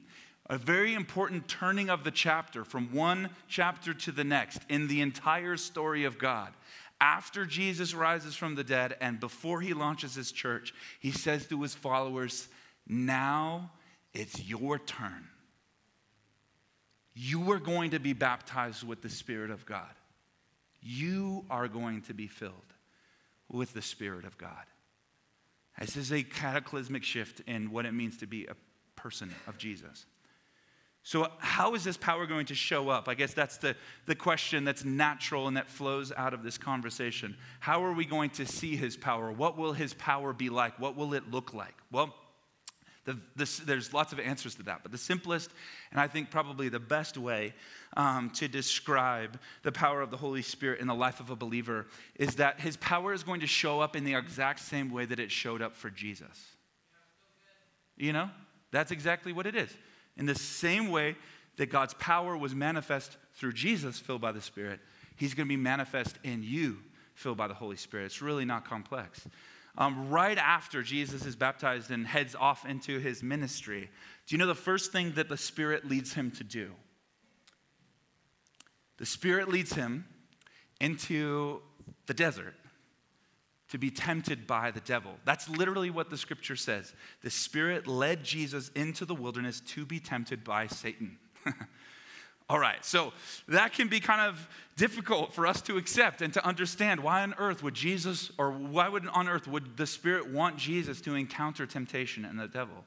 [0.50, 5.02] a very important turning of the chapter from one chapter to the next in the
[5.02, 6.54] entire story of God.
[7.02, 11.62] After Jesus rises from the dead and before he launches his church, he says to
[11.62, 12.48] his followers,
[12.88, 13.72] Now
[14.14, 15.28] it's your turn.
[17.14, 19.92] You are going to be baptized with the Spirit of God
[20.86, 22.54] you are going to be filled
[23.50, 24.66] with the Spirit of God.
[25.80, 28.56] This is a cataclysmic shift in what it means to be a
[28.96, 30.06] person of Jesus.
[31.04, 33.08] So, how is this power going to show up?
[33.08, 37.36] I guess that's the, the question that's natural and that flows out of this conversation.
[37.60, 39.32] How are we going to see his power?
[39.32, 40.80] What will his power be like?
[40.80, 41.76] What will it look like?
[41.92, 42.16] Well,
[43.06, 43.18] the,
[43.66, 45.52] there's lots of answers to that, but the simplest
[45.92, 47.54] and I think probably the best way
[47.96, 51.86] um, to describe the power of the Holy Spirit in the life of a believer
[52.16, 55.20] is that his power is going to show up in the exact same way that
[55.20, 56.56] it showed up for Jesus.
[57.96, 58.30] You know,
[58.72, 59.70] that's exactly what it is.
[60.18, 61.16] In the same way
[61.58, 64.80] that God's power was manifest through Jesus, filled by the Spirit,
[65.16, 66.80] He's going to be manifest in you,
[67.14, 68.06] filled by the Holy Spirit.
[68.06, 69.26] It's really not complex.
[69.78, 73.90] Um, right after Jesus is baptized and heads off into his ministry,
[74.26, 76.72] do you know the first thing that the Spirit leads him to do?
[78.98, 80.06] The Spirit leads him
[80.80, 81.62] into
[82.06, 82.56] the desert
[83.70, 85.12] to be tempted by the devil.
[85.26, 86.94] That's literally what the scripture says.
[87.22, 91.18] The Spirit led Jesus into the wilderness to be tempted by Satan.
[92.48, 93.12] All right, so
[93.48, 97.02] that can be kind of difficult for us to accept and to understand.
[97.02, 101.02] Why on earth would Jesus, or why would on earth would the Spirit want Jesus
[101.02, 102.86] to encounter temptation and the devil?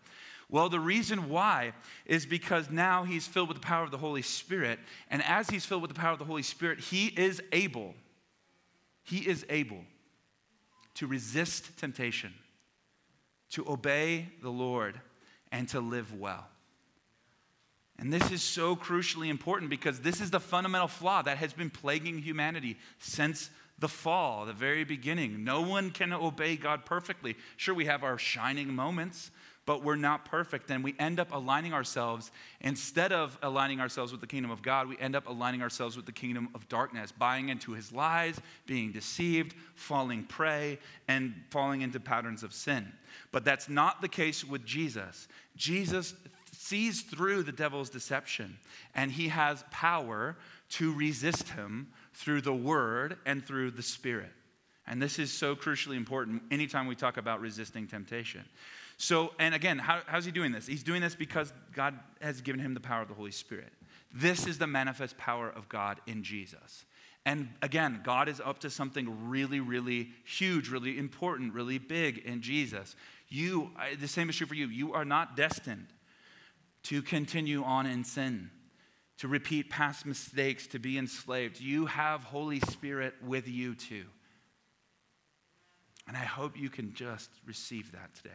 [0.50, 1.72] Well, the reason why
[2.06, 4.78] is because now he's filled with the power of the Holy Spirit.
[5.10, 7.94] And as he's filled with the power of the Holy Spirit, he is able,
[9.02, 9.80] he is able
[10.94, 12.32] to resist temptation,
[13.50, 15.00] to obey the Lord,
[15.52, 16.46] and to live well.
[17.98, 21.70] And this is so crucially important because this is the fundamental flaw that has been
[21.70, 25.44] plaguing humanity since the fall, the very beginning.
[25.44, 27.37] No one can obey God perfectly.
[27.56, 29.30] Sure, we have our shining moments,
[29.66, 30.70] but we're not perfect.
[30.70, 32.30] And we end up aligning ourselves,
[32.61, 36.06] instead of aligning ourselves with the kingdom of God, we end up aligning ourselves with
[36.06, 42.00] the kingdom of darkness, buying into his lies, being deceived, falling prey, and falling into
[42.00, 42.92] patterns of sin.
[43.32, 45.28] But that's not the case with Jesus.
[45.56, 46.14] Jesus
[46.68, 48.59] sees through the devil's deception,
[48.94, 50.37] and he has power
[50.70, 54.33] to resist him through the word and through the spirit.
[54.87, 58.44] And this is so crucially important anytime we talk about resisting temptation.
[58.96, 60.66] So, and again, how, how's he doing this?
[60.66, 63.72] He's doing this because God has given him the power of the Holy Spirit.
[64.12, 66.85] This is the manifest power of God in Jesus.
[67.24, 72.40] And again, God is up to something really, really huge, really important, really big in
[72.40, 72.96] Jesus.
[73.28, 74.68] You, the same is true for you.
[74.68, 75.88] You are not destined
[76.88, 78.51] to continue on in sin,
[79.18, 81.61] to repeat past mistakes, to be enslaved.
[81.61, 84.05] You have Holy Spirit with you too.
[86.07, 88.31] And I hope you can just receive that today.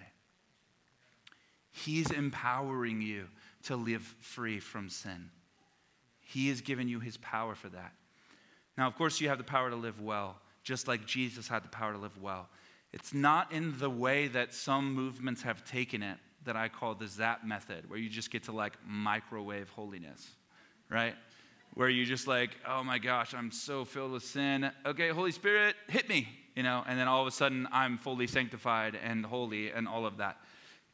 [1.72, 3.26] He's empowering you
[3.64, 5.32] to live free from sin.
[6.22, 7.94] He has given you his power for that.
[8.78, 11.70] Now, of course, you have the power to live well, just like Jesus had the
[11.70, 12.50] power to live well.
[12.92, 17.08] It's not in the way that some movements have taken it that I call the
[17.08, 20.28] zap method, where you just get to like microwave holiness,
[20.90, 21.16] right?
[21.74, 24.72] Where you just like, oh my gosh, I'm so filled with sin.
[24.86, 28.28] Okay, Holy Spirit, hit me, you know, and then all of a sudden I'm fully
[28.28, 30.38] sanctified and holy and all of that.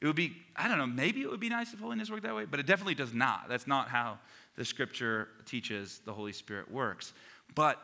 [0.02, 2.36] It would be, I don't know, maybe it would be nice if holiness worked that
[2.36, 3.50] way, but it definitely does not.
[3.50, 4.20] That's not how
[4.56, 7.14] the scripture teaches the Holy Spirit works.
[7.56, 7.82] But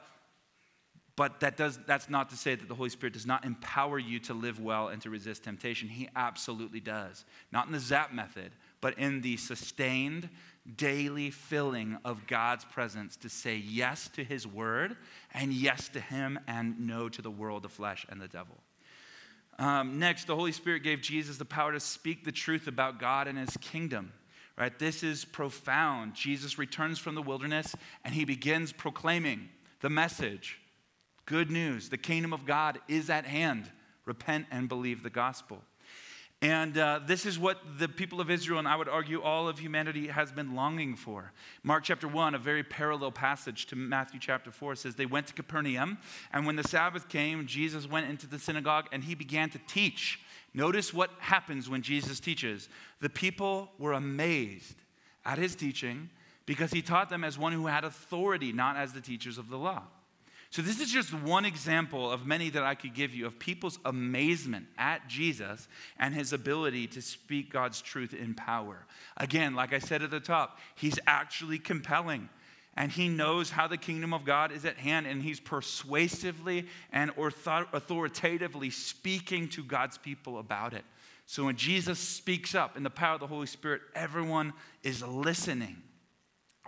[1.15, 4.19] but that does, that's not to say that the Holy Spirit does not empower you
[4.21, 5.87] to live well and to resist temptation.
[5.87, 7.23] He absolutely does.
[7.51, 8.51] Not in the zap method,
[8.81, 10.29] but in the sustained,
[10.75, 14.97] daily filling of God's presence to say yes to His word
[15.33, 18.57] and yes to Him and no to the world, the flesh, and the devil.
[19.57, 23.27] Um, next, the Holy Spirit gave Jesus the power to speak the truth about God
[23.27, 24.11] and his kingdom.
[24.57, 24.77] Right?
[24.77, 26.13] This is profound.
[26.13, 29.49] Jesus returns from the wilderness and he begins proclaiming
[29.81, 30.59] the message.
[31.25, 31.89] Good news.
[31.89, 33.71] The kingdom of God is at hand.
[34.05, 35.61] Repent and believe the gospel.
[36.41, 39.57] And uh, this is what the people of Israel, and I would argue all of
[39.57, 41.31] humanity, has been longing for.
[41.63, 45.33] Mark chapter 1, a very parallel passage to Matthew chapter 4, says, They went to
[45.33, 45.97] Capernaum,
[46.31, 50.19] and when the Sabbath came, Jesus went into the synagogue and he began to teach.
[50.53, 52.69] Notice what happens when Jesus teaches.
[52.99, 54.75] The people were amazed
[55.25, 56.09] at his teaching
[56.45, 59.57] because he taught them as one who had authority, not as the teachers of the
[59.57, 59.83] law.
[60.55, 63.77] So, this is just one example of many that I could give you of people's
[63.83, 65.67] amazement at Jesus
[65.99, 68.85] and his ability to speak God's truth in power.
[69.17, 72.29] Again, like I said at the top, he's actually compelling
[72.77, 77.11] and he knows how the kingdom of God is at hand, and he's persuasively and
[77.17, 80.85] authoritatively speaking to God's people about it.
[81.25, 85.81] So, when Jesus speaks up in the power of the Holy Spirit, everyone is listening.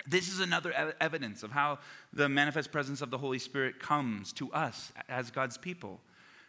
[0.05, 1.79] This is another evidence of how
[2.13, 5.99] the manifest presence of the Holy Spirit comes to us as God's people.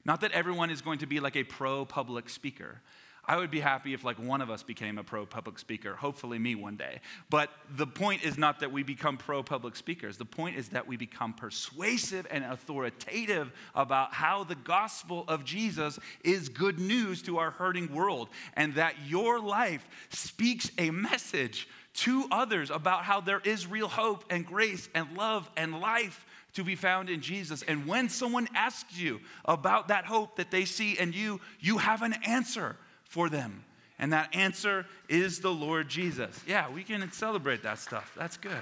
[0.04, 2.80] Not that everyone is going to be like a pro public speaker.
[3.28, 6.38] I would be happy if like one of us became a pro public speaker, hopefully
[6.38, 7.00] me one day.
[7.28, 10.16] But the point is not that we become pro public speakers.
[10.16, 15.98] The point is that we become persuasive and authoritative about how the gospel of Jesus
[16.24, 22.26] is good news to our hurting world and that your life speaks a message to
[22.30, 26.24] others about how there is real hope and grace and love and life
[26.54, 27.62] to be found in Jesus.
[27.62, 32.02] And when someone asks you about that hope that they see in you, you have
[32.02, 33.64] an answer for them.
[33.98, 36.40] And that answer is the Lord Jesus.
[36.46, 38.12] Yeah, we can celebrate that stuff.
[38.16, 38.52] That's good.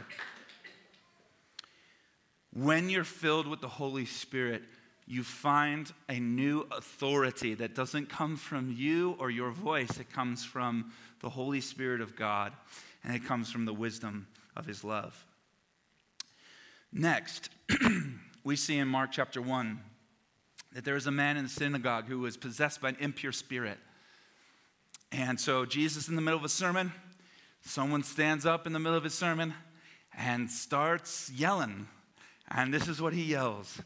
[2.54, 4.62] When you're filled with the Holy Spirit,
[5.06, 10.00] you find a new authority that doesn't come from you or your voice.
[10.00, 12.52] It comes from the Holy Spirit of God,
[13.06, 15.24] and it comes from the wisdom of His love.
[16.92, 17.50] Next,
[18.44, 19.80] we see in Mark chapter 1
[20.72, 23.78] that there was a man in the synagogue who was possessed by an impure spirit.
[25.12, 26.92] And so, Jesus, in the middle of a sermon,
[27.62, 29.54] someone stands up in the middle of his sermon
[30.16, 31.86] and starts yelling.
[32.50, 33.80] And this is what he yells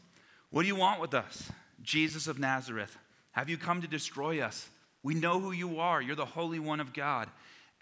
[0.49, 1.49] what do you want with us?
[1.81, 2.97] Jesus of Nazareth,
[3.31, 4.69] have you come to destroy us?
[5.01, 6.01] We know who you are.
[6.01, 7.29] You're the Holy One of God.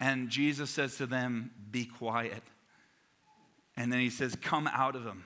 [0.00, 2.42] And Jesus says to them, Be quiet.
[3.76, 5.24] And then he says, Come out of him.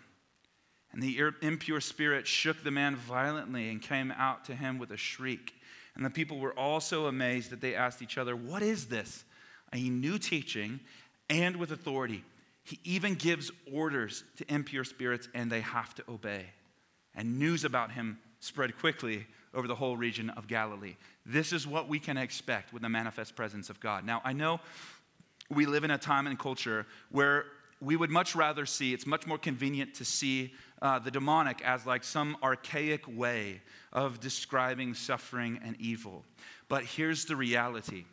[0.92, 4.96] And the impure spirit shook the man violently and came out to him with a
[4.96, 5.54] shriek.
[5.94, 9.24] And the people were all so amazed that they asked each other, What is this?
[9.72, 10.80] A new teaching
[11.30, 12.24] and with authority.
[12.64, 16.46] He even gives orders to impure spirits, and they have to obey
[17.14, 20.96] and news about him spread quickly over the whole region of Galilee.
[21.24, 24.04] This is what we can expect with the manifest presence of God.
[24.04, 24.60] Now, I know
[25.50, 27.46] we live in a time and culture where
[27.80, 31.86] we would much rather see, it's much more convenient to see uh, the demonic as
[31.86, 33.60] like some archaic way
[33.92, 36.24] of describing suffering and evil.
[36.68, 38.04] But here's the reality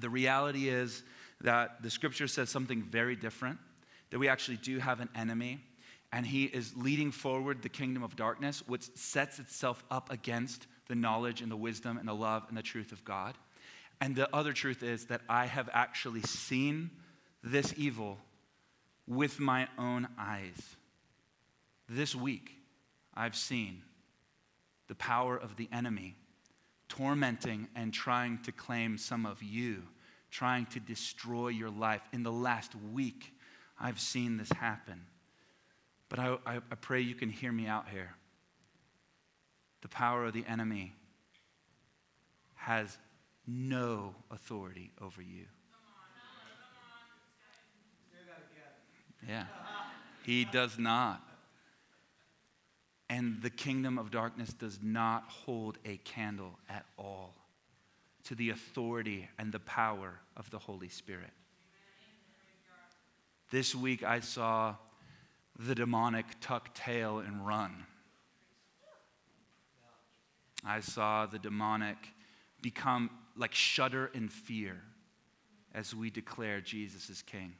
[0.00, 1.02] the reality is
[1.40, 3.58] that the scripture says something very different,
[4.10, 5.60] that we actually do have an enemy
[6.12, 10.94] and he is leading forward the kingdom of darkness, which sets itself up against the
[10.94, 13.34] knowledge and the wisdom and the love and the truth of God.
[14.00, 16.90] And the other truth is that I have actually seen
[17.42, 18.18] this evil
[19.06, 20.76] with my own eyes.
[21.88, 22.52] This week,
[23.14, 23.82] I've seen
[24.88, 26.16] the power of the enemy
[26.88, 29.82] tormenting and trying to claim some of you,
[30.30, 32.02] trying to destroy your life.
[32.12, 33.32] In the last week,
[33.80, 35.02] I've seen this happen.
[36.08, 38.14] But I, I, I pray you can hear me out here.
[39.82, 40.94] The power of the enemy
[42.54, 42.98] has
[43.46, 45.44] no authority over you.
[49.28, 49.44] Yeah,
[50.24, 51.22] he does not.
[53.08, 57.34] And the kingdom of darkness does not hold a candle at all
[58.24, 61.30] to the authority and the power of the Holy Spirit.
[63.50, 64.74] This week I saw
[65.58, 67.86] the demonic tuck tail and run.
[70.64, 71.96] I saw the demonic
[72.60, 74.80] become like shudder in fear
[75.74, 77.54] as we declare Jesus is king.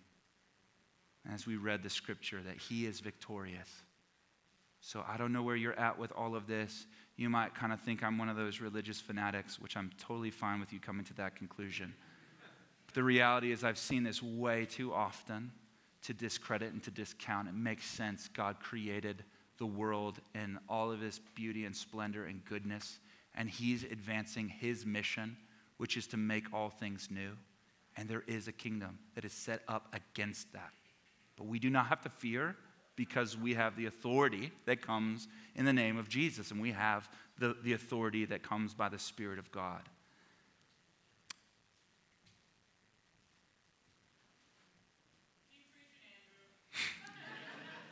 [1.33, 3.69] As we read the scripture that he is victorious.
[4.81, 6.87] So I don't know where you're at with all of this.
[7.17, 10.61] You might kind of think I'm one of those religious fanatics, which I'm totally fine
[10.61, 11.95] with you coming to that conclusion.
[12.87, 15.51] But the reality is, I've seen this way too often
[16.07, 17.49] to discredit and to discount.
[17.49, 18.29] It makes sense.
[18.33, 19.25] God created
[19.59, 23.01] the world in all of his beauty and splendor and goodness,
[23.35, 25.37] and he's advancing his mission,
[25.79, 27.33] which is to make all things new.
[27.97, 30.71] And there is a kingdom that is set up against that.
[31.37, 32.55] But we do not have to fear
[32.95, 37.09] because we have the authority that comes in the name of Jesus, and we have
[37.39, 39.83] the, the authority that comes by the Spirit of God.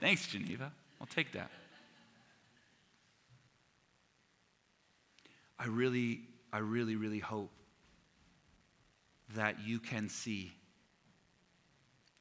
[0.05, 0.71] Thanks, Geneva.
[1.01, 1.51] I'll take that.
[5.59, 6.21] I really,
[6.53, 7.51] I really, really hope
[9.35, 10.53] that you can see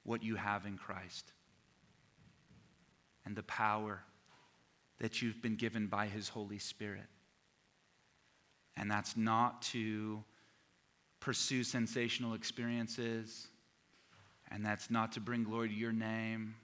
[0.04, 1.34] what you have in Christ
[3.26, 4.02] and the power
[5.00, 7.10] that you've been given by His Holy Spirit.
[8.78, 10.24] And that's not to
[11.20, 13.50] pursue sensational experiences,
[14.50, 16.56] and that's not to bring glory to your name,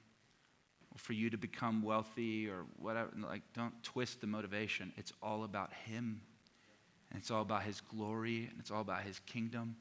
[1.00, 3.10] for you to become wealthy or whatever.
[3.28, 4.94] Like, don't twist the motivation.
[4.98, 6.22] It's all about Him,
[7.12, 9.76] and it's all about His glory, and it's all about His kingdom.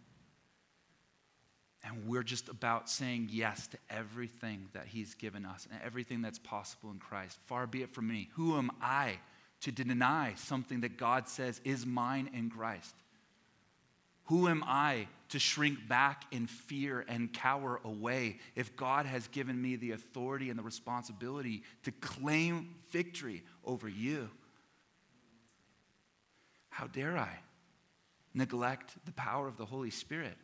[1.85, 6.39] And we're just about saying yes to everything that He's given us and everything that's
[6.39, 7.39] possible in Christ.
[7.47, 8.31] Far be it from me.
[8.35, 9.19] Who am I
[9.61, 12.95] to deny something that God says is mine in Christ?
[14.25, 19.61] Who am I to shrink back in fear and cower away if God has given
[19.61, 24.31] me the authority and the responsibility to claim victory over you?
[26.71, 27.39] How dare I
[28.35, 30.37] neglect the power of the Holy Spirit?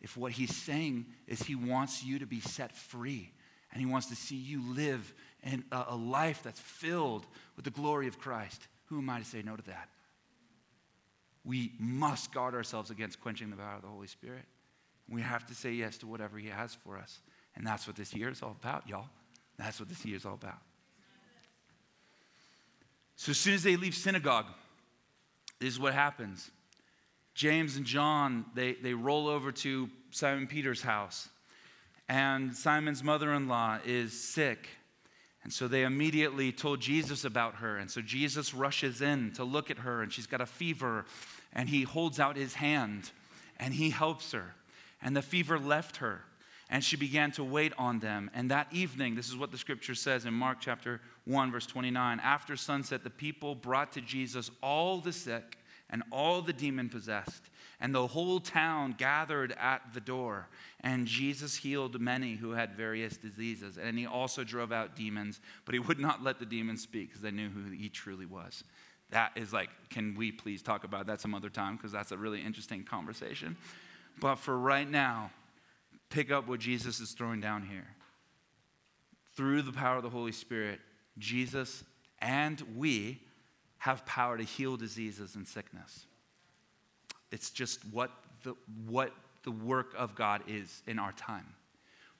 [0.00, 3.32] If what he's saying is he wants you to be set free
[3.72, 5.12] and he wants to see you live
[5.42, 7.26] in a life that's filled
[7.56, 9.88] with the glory of Christ, who am I to say no to that?
[11.44, 14.44] We must guard ourselves against quenching the power of the Holy Spirit.
[15.08, 17.20] We have to say yes to whatever He has for us.
[17.56, 19.08] And that's what this year is all about, y'all.
[19.58, 20.58] That's what this year is all about.
[23.16, 24.46] So as soon as they leave synagogue,
[25.60, 26.50] this is what happens.
[27.34, 31.28] James and John, they, they roll over to Simon Peter's house.
[32.08, 34.68] And Simon's mother in law is sick.
[35.44, 37.76] And so they immediately told Jesus about her.
[37.76, 41.04] And so Jesus rushes in to look at her, and she's got a fever.
[41.52, 43.10] And he holds out his hand
[43.58, 44.54] and he helps her.
[45.02, 46.22] And the fever left her,
[46.70, 48.30] and she began to wait on them.
[48.34, 52.20] And that evening, this is what the scripture says in Mark chapter 1, verse 29
[52.20, 55.58] after sunset, the people brought to Jesus all the sick
[55.90, 57.50] and all the demon possessed.
[57.80, 60.48] And the whole town gathered at the door.
[60.80, 63.78] And Jesus healed many who had various diseases.
[63.78, 67.22] And he also drove out demons, but he would not let the demons speak because
[67.22, 68.64] they knew who he truly was.
[69.10, 71.76] That is like, can we please talk about that some other time?
[71.76, 73.56] Because that's a really interesting conversation.
[74.20, 75.30] But for right now,
[76.10, 77.86] pick up what Jesus is throwing down here.
[79.36, 80.80] Through the power of the Holy Spirit,
[81.18, 81.84] Jesus
[82.20, 83.20] and we
[83.78, 86.06] have power to heal diseases and sickness.
[87.34, 88.12] It's just what
[88.44, 88.54] the,
[88.86, 89.12] what
[89.42, 91.46] the work of God is in our time.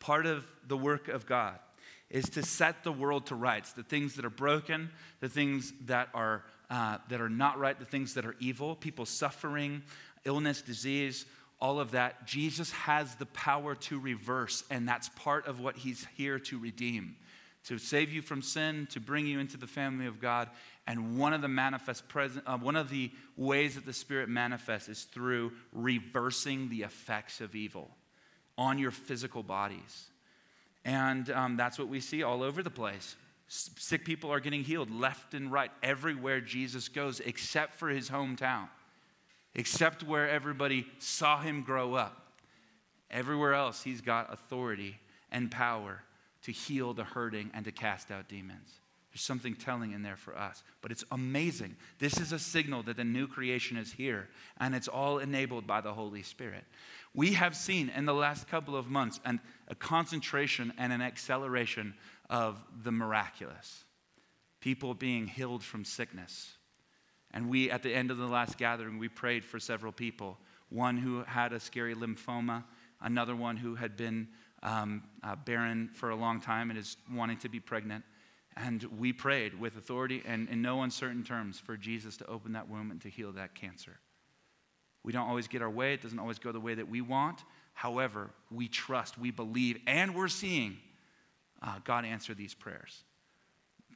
[0.00, 1.60] Part of the work of God
[2.10, 4.90] is to set the world to rights, the things that are broken,
[5.20, 9.06] the things that are, uh, that are not right, the things that are evil, people
[9.06, 9.84] suffering,
[10.24, 11.26] illness, disease,
[11.60, 12.26] all of that.
[12.26, 17.14] Jesus has the power to reverse, and that's part of what he's here to redeem
[17.64, 20.50] to save you from sin, to bring you into the family of God.
[20.86, 24.88] And one of the manifest present, uh, one of the ways that the Spirit manifests
[24.88, 27.90] is through reversing the effects of evil
[28.58, 30.08] on your physical bodies.
[30.84, 33.16] And um, that's what we see all over the place.
[33.48, 38.68] Sick people are getting healed left and right everywhere Jesus goes, except for his hometown,
[39.54, 42.32] except where everybody saw him grow up.
[43.10, 44.98] Everywhere else, he's got authority
[45.30, 46.02] and power
[46.42, 48.80] to heal the hurting and to cast out demons.
[49.14, 50.64] There's something telling in there for us.
[50.82, 51.76] But it's amazing.
[52.00, 55.80] This is a signal that the new creation is here, and it's all enabled by
[55.80, 56.64] the Holy Spirit.
[57.14, 59.38] We have seen in the last couple of months an,
[59.68, 61.94] a concentration and an acceleration
[62.28, 63.84] of the miraculous.
[64.60, 66.50] People being healed from sickness.
[67.32, 70.38] And we, at the end of the last gathering, we prayed for several people.
[70.70, 72.64] One who had a scary lymphoma,
[73.00, 74.26] another one who had been
[74.64, 78.02] um, uh, barren for a long time and is wanting to be pregnant.
[78.56, 82.68] And we prayed with authority and in no uncertain terms for Jesus to open that
[82.68, 83.98] womb and to heal that cancer.
[85.02, 87.42] We don't always get our way, it doesn't always go the way that we want.
[87.74, 90.78] However, we trust, we believe, and we're seeing
[91.60, 93.02] uh, God answer these prayers.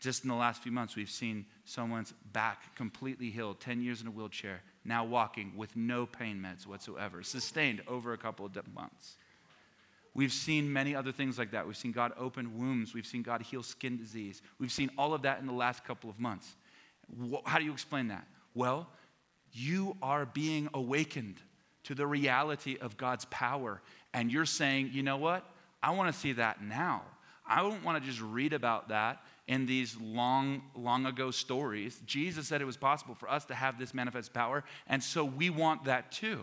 [0.01, 4.07] Just in the last few months, we've seen someone's back completely healed, 10 years in
[4.07, 9.17] a wheelchair, now walking with no pain meds whatsoever, sustained over a couple of months.
[10.19, 11.65] We've seen many other things like that.
[11.65, 12.93] We've seen God open wombs.
[12.93, 14.43] We've seen God heal skin disease.
[14.59, 16.57] We've seen all of that in the last couple of months.
[17.45, 18.27] How do you explain that?
[18.53, 18.89] Well,
[19.53, 21.37] you are being awakened
[21.85, 23.81] to the reality of God's power.
[24.13, 25.49] And you're saying, you know what?
[25.85, 27.03] I want to see that now.
[27.47, 32.03] I don't want to just read about that in these long, long ago stories.
[32.07, 35.49] Jesus said it was possible for us to have this manifest power, and so we
[35.49, 36.41] want that too.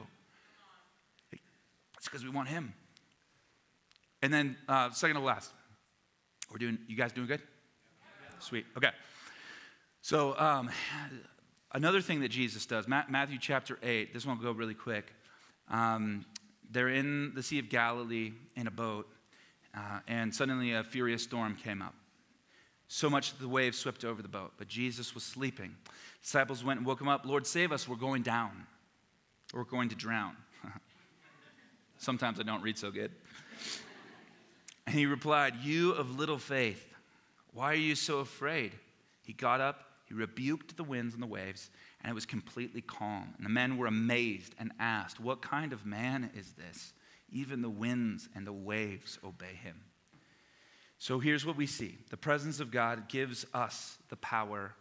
[1.33, 2.73] It's because we want Him.
[4.25, 5.51] And then, uh, second to last,
[6.51, 7.43] we're doing, you guys doing good?
[8.39, 8.65] Sweet.
[8.75, 8.89] Okay.
[10.01, 10.71] So, um,
[11.73, 15.13] another thing that Jesus does, Matthew chapter 8, this one will go really quick.
[15.69, 16.25] Um,
[16.71, 19.07] they're in the Sea of Galilee in a boat,
[19.77, 21.93] uh, and suddenly a furious storm came up.
[22.87, 25.75] So much that the waves swept over the boat, but Jesus was sleeping.
[26.23, 27.27] Disciples went and woke him up.
[27.27, 28.65] Lord, save us, we're going down.
[29.53, 30.35] We're going to drown.
[31.99, 33.11] Sometimes I don't read so good.
[34.95, 36.93] He replied, You of little faith,
[37.51, 38.71] why are you so afraid?
[39.23, 41.69] He got up, he rebuked the winds and the waves,
[42.01, 43.33] and it was completely calm.
[43.35, 46.93] And the men were amazed and asked, What kind of man is this?
[47.29, 49.81] Even the winds and the waves obey him.
[50.97, 54.75] So here's what we see the presence of God gives us the power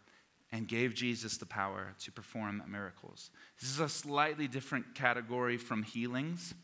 [0.52, 3.30] and gave Jesus the power to perform miracles.
[3.60, 6.54] This is a slightly different category from healings,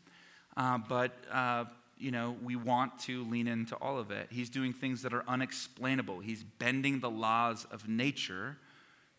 [0.55, 1.65] uh, but uh,
[2.01, 4.27] you know, we want to lean into all of it.
[4.31, 6.19] He's doing things that are unexplainable.
[6.19, 8.57] He's bending the laws of nature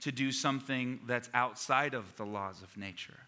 [0.01, 3.19] to do something that's outside of the laws of nature.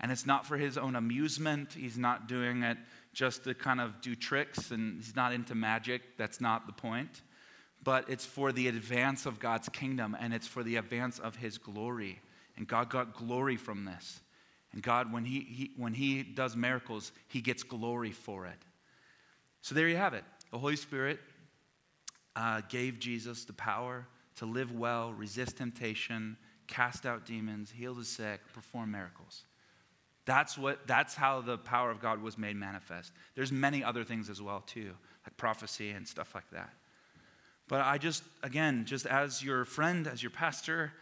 [0.00, 1.72] And it's not for his own amusement.
[1.72, 2.78] He's not doing it
[3.12, 6.16] just to kind of do tricks, and he's not into magic.
[6.16, 7.22] That's not the point.
[7.82, 11.58] But it's for the advance of God's kingdom, and it's for the advance of his
[11.58, 12.20] glory.
[12.56, 14.20] And God got glory from this.
[14.72, 18.58] And God, when he, he, when he does miracles, he gets glory for it.
[19.68, 20.24] So there you have it.
[20.50, 21.20] The Holy Spirit
[22.34, 24.06] uh, gave Jesus the power
[24.36, 29.44] to live well, resist temptation, cast out demons, heal the sick, perform miracles.
[30.24, 33.12] That's, what, that's how the power of God was made manifest.
[33.34, 34.92] There's many other things as well, too,
[35.26, 36.70] like prophecy and stuff like that.
[37.68, 40.94] But I just, again, just as your friend, as your pastor,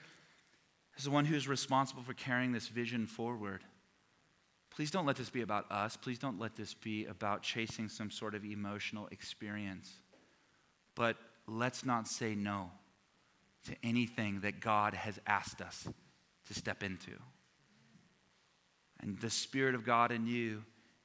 [0.99, 3.63] as the one who's responsible for carrying this vision forward,
[4.77, 5.97] please don't let this be about us.
[5.97, 9.93] Please don't let this be about chasing some sort of emotional experience.
[10.95, 11.17] But
[11.49, 12.71] let's not say no
[13.65, 15.89] to anything that God has asked us
[16.47, 17.13] to step into
[19.01, 20.65] and the Spirit of God in you,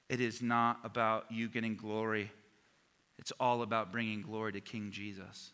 [0.10, 2.32] it is not about you getting glory.
[3.20, 5.52] It's all about bringing glory to King Jesus.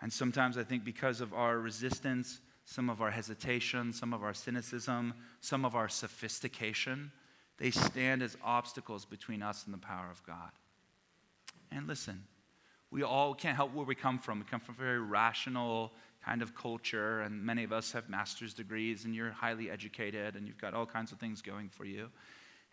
[0.00, 4.34] And sometimes I think because of our resistance, some of our hesitation, some of our
[4.34, 7.10] cynicism, some of our sophistication,
[7.58, 10.50] they stand as obstacles between us and the power of God.
[11.70, 12.24] And listen,
[12.90, 14.38] we all can't help where we come from.
[14.38, 15.92] We come from a very rational,
[16.24, 20.46] kind of culture, and many of us have master's degrees, and you're highly educated, and
[20.46, 22.10] you've got all kinds of things going for you.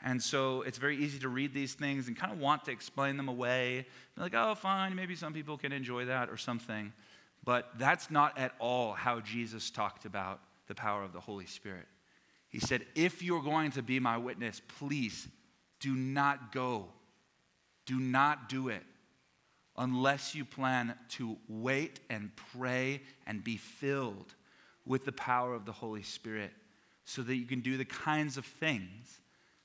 [0.02, 3.18] And so it's very easy to read these things and kind of want to explain
[3.18, 3.86] them away.
[4.16, 6.94] Like, oh, fine, maybe some people can enjoy that or something.
[7.44, 11.86] But that's not at all how Jesus talked about the power of the Holy Spirit.
[12.50, 15.28] He said, if you're going to be my witness, please
[15.80, 16.88] do not go.
[17.86, 18.84] Do not do it
[19.78, 24.36] unless you plan to wait and pray and be filled
[24.86, 26.52] with the power of the Holy Spirit
[27.06, 29.22] so that you can do the kinds of things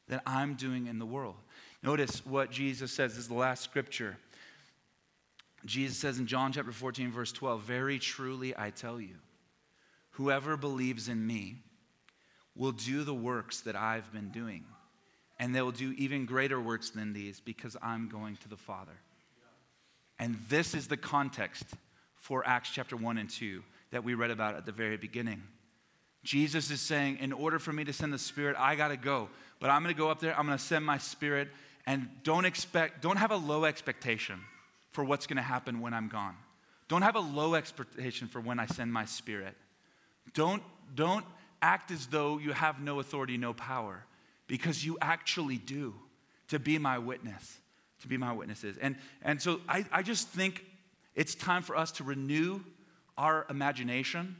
[0.08, 1.36] that I'm doing in the world.
[1.82, 3.12] Notice what Jesus says.
[3.12, 4.16] This is the last scripture.
[5.64, 9.16] Jesus says in John chapter 14, verse 12, Very truly I tell you,
[10.12, 11.56] whoever believes in me
[12.54, 14.64] will do the works that I've been doing,
[15.38, 18.92] and they will do even greater works than these because I'm going to the Father.
[20.18, 21.64] And this is the context
[22.14, 25.42] for Acts chapter 1 and 2 that we read about at the very beginning.
[26.22, 29.28] Jesus is saying, in order for me to send the Spirit, I got to go.
[29.60, 31.48] But I'm going to go up there, I'm going to send my Spirit,
[31.86, 34.40] and don't expect, don't have a low expectation
[34.94, 36.34] for what's going to happen when I'm gone.
[36.88, 39.54] Don't have a low expectation for when I send my Spirit.
[40.32, 40.62] Don't,
[40.94, 41.24] don't
[41.60, 44.04] act as though you have no authority, no power,
[44.46, 45.94] because you actually do
[46.48, 47.58] to be my witness
[48.04, 48.76] to be my witnesses.
[48.76, 50.62] And, and so I, I just think
[51.14, 52.60] it's time for us to renew
[53.16, 54.36] our imagination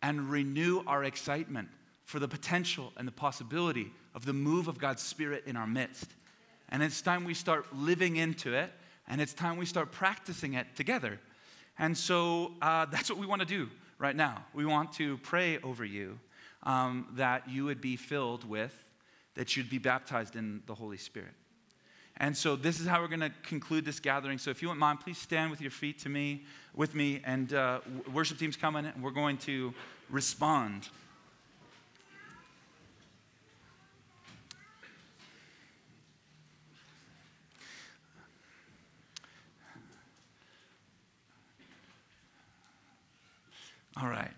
[0.00, 1.68] and renew our excitement
[2.04, 6.06] for the potential and the possibility of the move of God's Spirit in our midst.
[6.70, 8.72] And it's time we start living into it,
[9.12, 11.20] and it's time we start practicing it together.
[11.78, 14.46] And so uh, that's what we want to do right now.
[14.54, 16.18] We want to pray over you
[16.62, 18.74] um, that you would be filled with,
[19.34, 21.34] that you'd be baptized in the Holy Spirit.
[22.16, 24.38] And so this is how we're going to conclude this gathering.
[24.38, 26.44] So if you wouldn't mind, please stand with your feet to me,
[26.74, 27.80] with me, and uh,
[28.14, 29.74] worship team's coming, and we're going to
[30.08, 30.88] respond.
[44.00, 44.30] All right.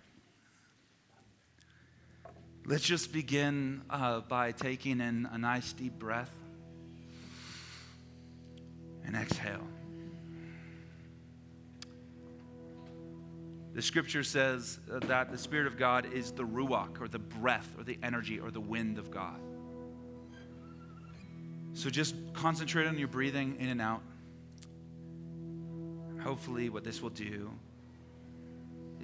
[2.66, 6.32] Let's just begin uh, by taking in a nice deep breath
[9.04, 9.66] and exhale.
[13.74, 17.82] The scripture says that the Spirit of God is the ruach, or the breath, or
[17.82, 19.38] the energy, or the wind of God.
[21.74, 24.00] So just concentrate on your breathing in and out.
[26.22, 27.50] Hopefully, what this will do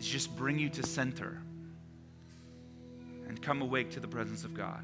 [0.01, 1.43] is just bring you to center
[3.29, 4.83] and come awake to the presence of God.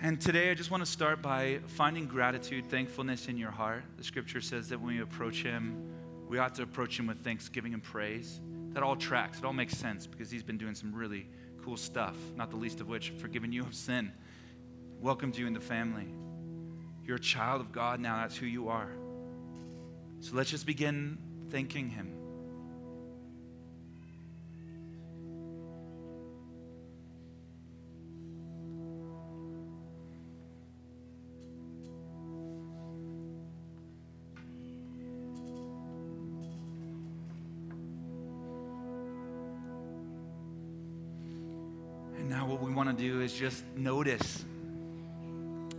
[0.00, 3.84] And today, I just want to start by finding gratitude, thankfulness in your heart.
[3.98, 5.76] The scripture says that when we approach Him,
[6.26, 8.40] we ought to approach Him with thanksgiving and praise.
[8.70, 11.26] That all tracks, it all makes sense because He's been doing some really
[11.62, 14.10] cool stuff, not the least of which, forgiving you of sin,
[15.02, 16.06] welcomed you in the family.
[17.04, 18.88] You're a child of God now, that's who you are.
[20.20, 21.18] So let's just begin
[21.50, 22.12] thanking Him.
[42.16, 44.44] And now, what we want to do is just notice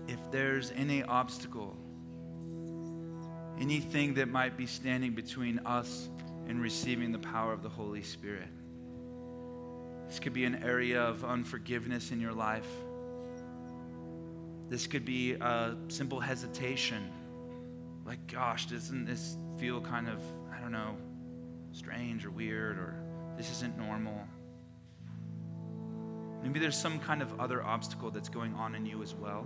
[0.07, 1.77] if there's any obstacle,
[3.59, 6.09] anything that might be standing between us
[6.47, 8.47] and receiving the power of the Holy Spirit.
[10.07, 12.67] This could be an area of unforgiveness in your life.
[14.67, 17.09] This could be a simple hesitation.
[18.05, 20.21] Like, gosh, doesn't this feel kind of,
[20.51, 20.97] I don't know,
[21.71, 22.95] strange or weird or
[23.37, 24.19] this isn't normal.
[26.43, 29.45] Maybe there's some kind of other obstacle that's going on in you as well.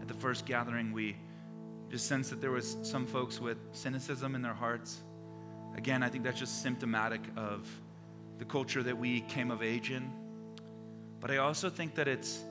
[0.00, 1.16] At the first gathering, we
[1.92, 5.02] just sense that there was some folks with cynicism in their hearts.
[5.76, 7.68] Again, I think that's just symptomatic of
[8.38, 10.10] the culture that we came of age in.
[11.20, 12.44] But I also think that it's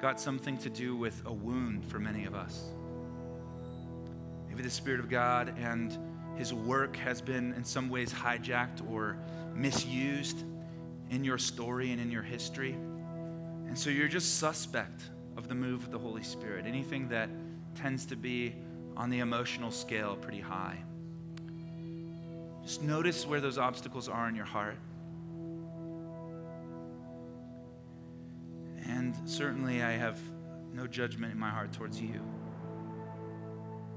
[0.00, 2.60] got something to do with a wound for many of us.
[4.48, 5.96] Maybe the Spirit of God and
[6.36, 9.16] His work has been in some ways hijacked or
[9.54, 10.42] misused
[11.10, 12.72] in your story and in your history.
[12.72, 15.02] And so you're just suspect
[15.36, 16.66] of the move of the Holy Spirit.
[16.66, 17.30] Anything that
[17.76, 18.56] tends to be
[18.96, 20.78] on the emotional scale pretty high.
[22.62, 24.76] Just notice where those obstacles are in your heart.
[28.86, 30.18] And certainly, I have
[30.72, 32.20] no judgment in my heart towards you.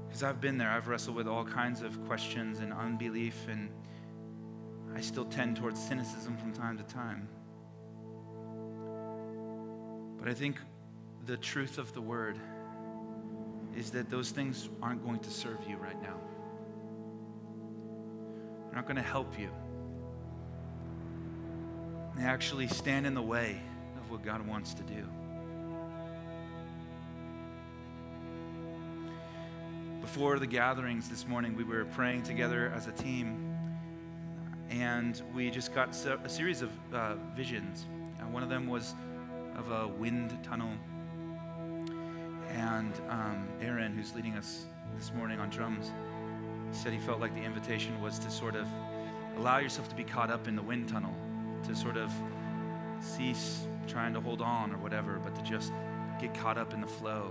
[0.06, 0.70] Because I've been there.
[0.70, 3.68] I've wrestled with all kinds of questions and unbelief, and
[4.94, 7.28] I still tend towards cynicism from time to time.
[10.18, 10.56] But I think
[11.26, 12.38] the truth of the word
[13.76, 16.16] is that those things aren't going to serve you right now.
[18.64, 19.50] They're not going to help you.
[22.16, 23.60] They actually stand in the way
[23.98, 25.06] of what God wants to do.
[30.00, 33.54] Before the gatherings this morning, we were praying together as a team,
[34.70, 37.84] and we just got a series of uh, visions.
[38.18, 38.94] And one of them was
[39.56, 40.72] of a wind tunnel
[42.56, 44.64] and um, Aaron, who's leading us
[44.96, 45.92] this morning on drums,
[46.70, 48.66] said he felt like the invitation was to sort of
[49.36, 51.14] allow yourself to be caught up in the wind tunnel,
[51.64, 52.10] to sort of
[53.00, 55.70] cease trying to hold on or whatever, but to just
[56.18, 57.30] get caught up in the flow.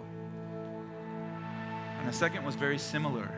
[2.00, 3.30] And the second was very similar.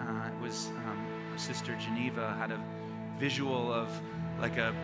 [0.00, 2.60] Uh, it was um, sister Geneva had a
[3.18, 3.88] visual of
[4.40, 4.74] like a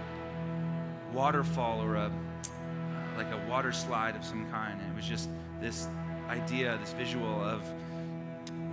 [1.14, 2.12] waterfall or a
[3.16, 4.78] like a water slide of some kind.
[4.78, 5.88] And it was just this
[6.30, 7.62] idea, this visual of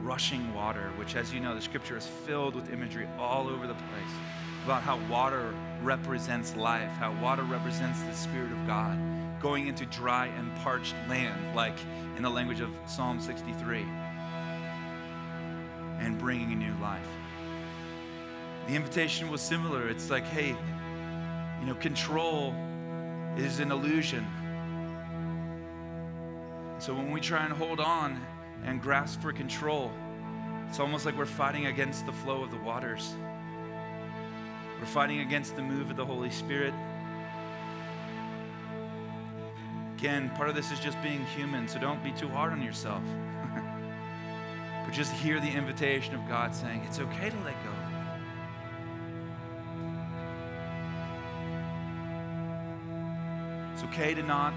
[0.04, 3.74] rushing water, which, as you know, the scripture is filled with imagery all over the
[3.74, 4.14] place
[4.64, 8.98] about how water represents life, how water represents the Spirit of God
[9.42, 11.76] going into dry and parched land, like
[12.16, 13.86] in the language of Psalm 63,
[16.00, 17.08] and bringing a new life.
[18.68, 19.88] The invitation was similar.
[19.88, 20.56] It's like, hey,
[21.60, 22.54] you know, control
[23.38, 24.26] is an illusion.
[26.80, 28.22] So when we try and hold on
[28.64, 29.92] and grasp for control,
[30.70, 33.16] it's almost like we're fighting against the flow of the waters.
[34.80, 36.74] We're fighting against the move of the Holy Spirit.
[39.98, 43.02] Again, part of this is just being human, so don't be too hard on yourself.
[44.86, 47.72] but just hear the invitation of God saying, it's okay to let go.
[53.74, 54.54] It's okay to not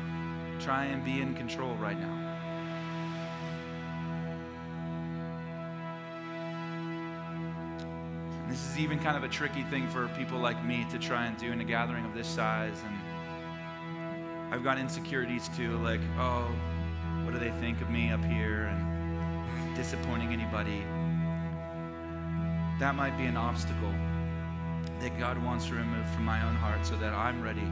[0.61, 2.31] try and be in control right now.
[8.49, 11.37] This is even kind of a tricky thing for people like me to try and
[11.39, 12.77] do in a gathering of this size.
[12.85, 16.51] And I've got insecurities too, like, oh,
[17.25, 18.65] what do they think of me up here?
[18.65, 20.81] And disappointing anybody.
[22.81, 23.95] That might be an obstacle
[25.01, 27.67] that God wants to remove from my own heart so that I'm ready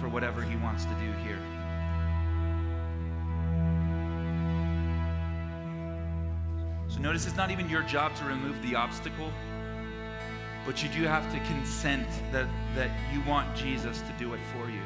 [0.00, 1.38] for whatever He wants to do here.
[7.02, 9.32] Notice it's not even your job to remove the obstacle,
[10.64, 12.46] but you do have to consent that,
[12.76, 14.80] that you want Jesus to do it for you.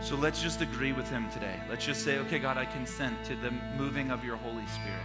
[0.00, 1.56] So let's just agree with him today.
[1.68, 5.02] Let's just say, okay, God, I consent to the moving of your Holy Spirit.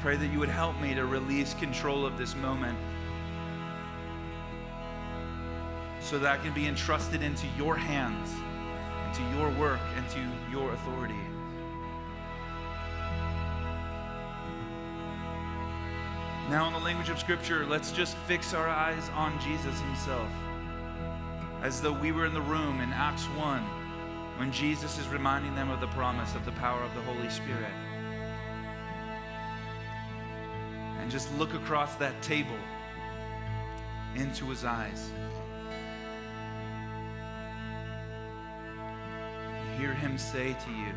[0.00, 2.76] Pray that you would help me to release control of this moment
[6.00, 8.34] so that I can be entrusted into your hands
[9.14, 11.14] to your work and to your authority.
[16.50, 20.28] Now, in the language of Scripture, let's just fix our eyes on Jesus Himself.
[21.62, 23.62] As though we were in the room in Acts 1
[24.36, 27.72] when Jesus is reminding them of the promise of the power of the Holy Spirit.
[30.98, 32.58] And just look across that table
[34.16, 35.10] into His eyes.
[39.84, 40.94] Hear him say to you,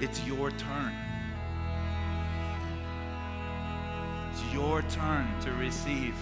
[0.00, 0.94] It's your turn.
[4.30, 6.14] It's your turn to receive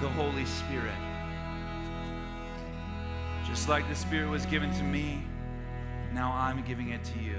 [0.00, 0.98] the Holy Spirit.
[3.46, 5.22] Just like the Spirit was given to me,
[6.12, 7.38] now I'm giving it to you.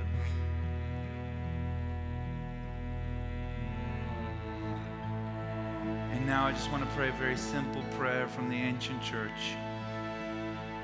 [6.14, 9.58] And now I just want to pray a very simple prayer from the ancient church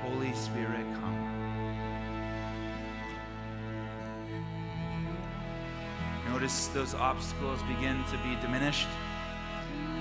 [0.01, 1.31] Holy Spirit, come.
[6.29, 8.87] Notice those obstacles begin to be diminished,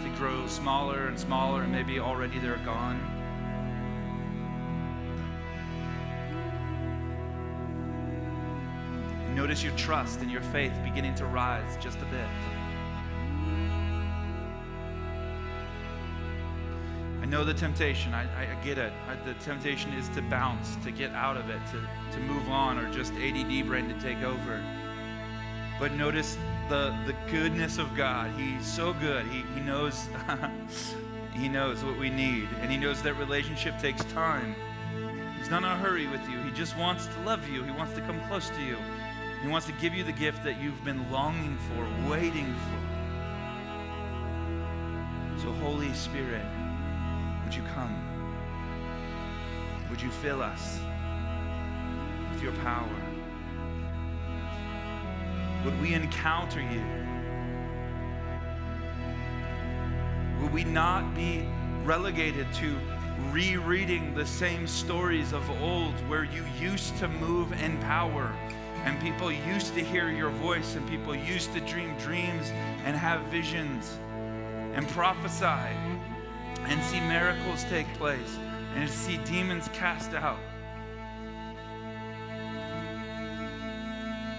[0.02, 2.98] to grow smaller and smaller, and maybe already they're gone.
[9.34, 12.59] Notice your trust and your faith beginning to rise just a bit.
[17.30, 18.12] Know the temptation.
[18.12, 18.92] I, I get it.
[19.08, 22.76] I, the temptation is to bounce, to get out of it, to, to move on,
[22.76, 24.62] or just ADD brain to take over.
[25.78, 26.36] But notice
[26.68, 28.30] the, the goodness of God.
[28.38, 29.24] He's so good.
[29.26, 30.08] He, he knows
[31.32, 32.48] he knows what we need.
[32.60, 34.54] And he knows that relationship takes time.
[35.38, 36.38] He's not in a hurry with you.
[36.40, 37.62] He just wants to love you.
[37.62, 38.76] He wants to come close to you.
[39.42, 42.90] He wants to give you the gift that you've been longing for, waiting for.
[45.40, 46.44] So, Holy Spirit,
[47.50, 47.92] would you come?
[49.90, 50.78] Would you fill us
[52.32, 52.88] with your power?
[55.64, 56.80] Would we encounter you?
[60.40, 61.48] Would we not be
[61.82, 62.78] relegated to
[63.32, 68.32] rereading the same stories of old where you used to move in power
[68.84, 72.52] and people used to hear your voice and people used to dream dreams
[72.84, 73.98] and have visions
[74.72, 75.76] and prophesy
[76.66, 78.38] and see miracles take place
[78.74, 80.38] and see demons cast out?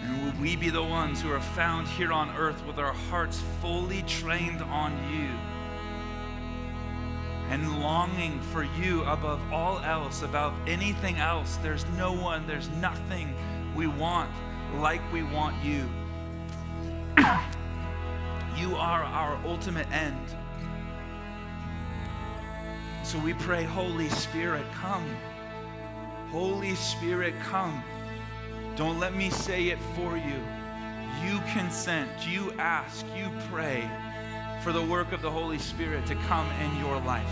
[0.03, 3.43] And will we be the ones who are found here on earth with our hearts
[3.61, 5.29] fully trained on you
[7.49, 11.57] and longing for you above all else, above anything else?
[11.57, 13.35] There's no one, there's nothing
[13.75, 14.31] we want
[14.77, 15.89] like we want you.
[18.57, 20.35] You are our ultimate end.
[23.03, 25.05] So we pray, Holy Spirit, come.
[26.29, 27.83] Holy Spirit, come.
[28.75, 30.39] Don't let me say it for you.
[31.25, 33.89] You consent, you ask, you pray
[34.63, 37.29] for the work of the Holy Spirit to come in your life.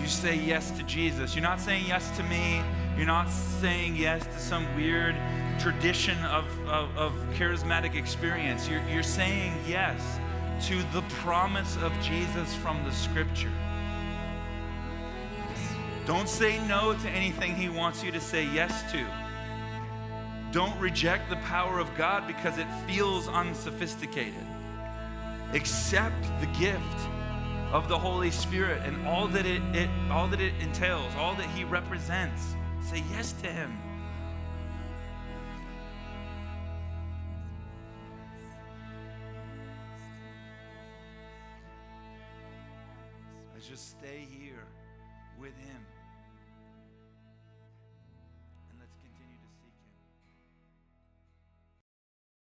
[0.00, 1.34] You say yes to Jesus.
[1.34, 2.62] You're not saying yes to me.
[2.96, 5.16] You're not saying yes to some weird
[5.58, 8.68] tradition of, of, of charismatic experience.
[8.68, 10.20] You're, you're saying yes
[10.68, 13.52] to the promise of Jesus from the scripture.
[16.08, 19.06] Don't say no to anything he wants you to say yes to.
[20.52, 24.46] Don't reject the power of God because it feels unsophisticated.
[25.52, 26.80] Accept the gift
[27.72, 31.50] of the Holy Spirit and all that it, it, all that it entails, all that
[31.50, 32.56] he represents.
[32.80, 33.78] Say yes to him.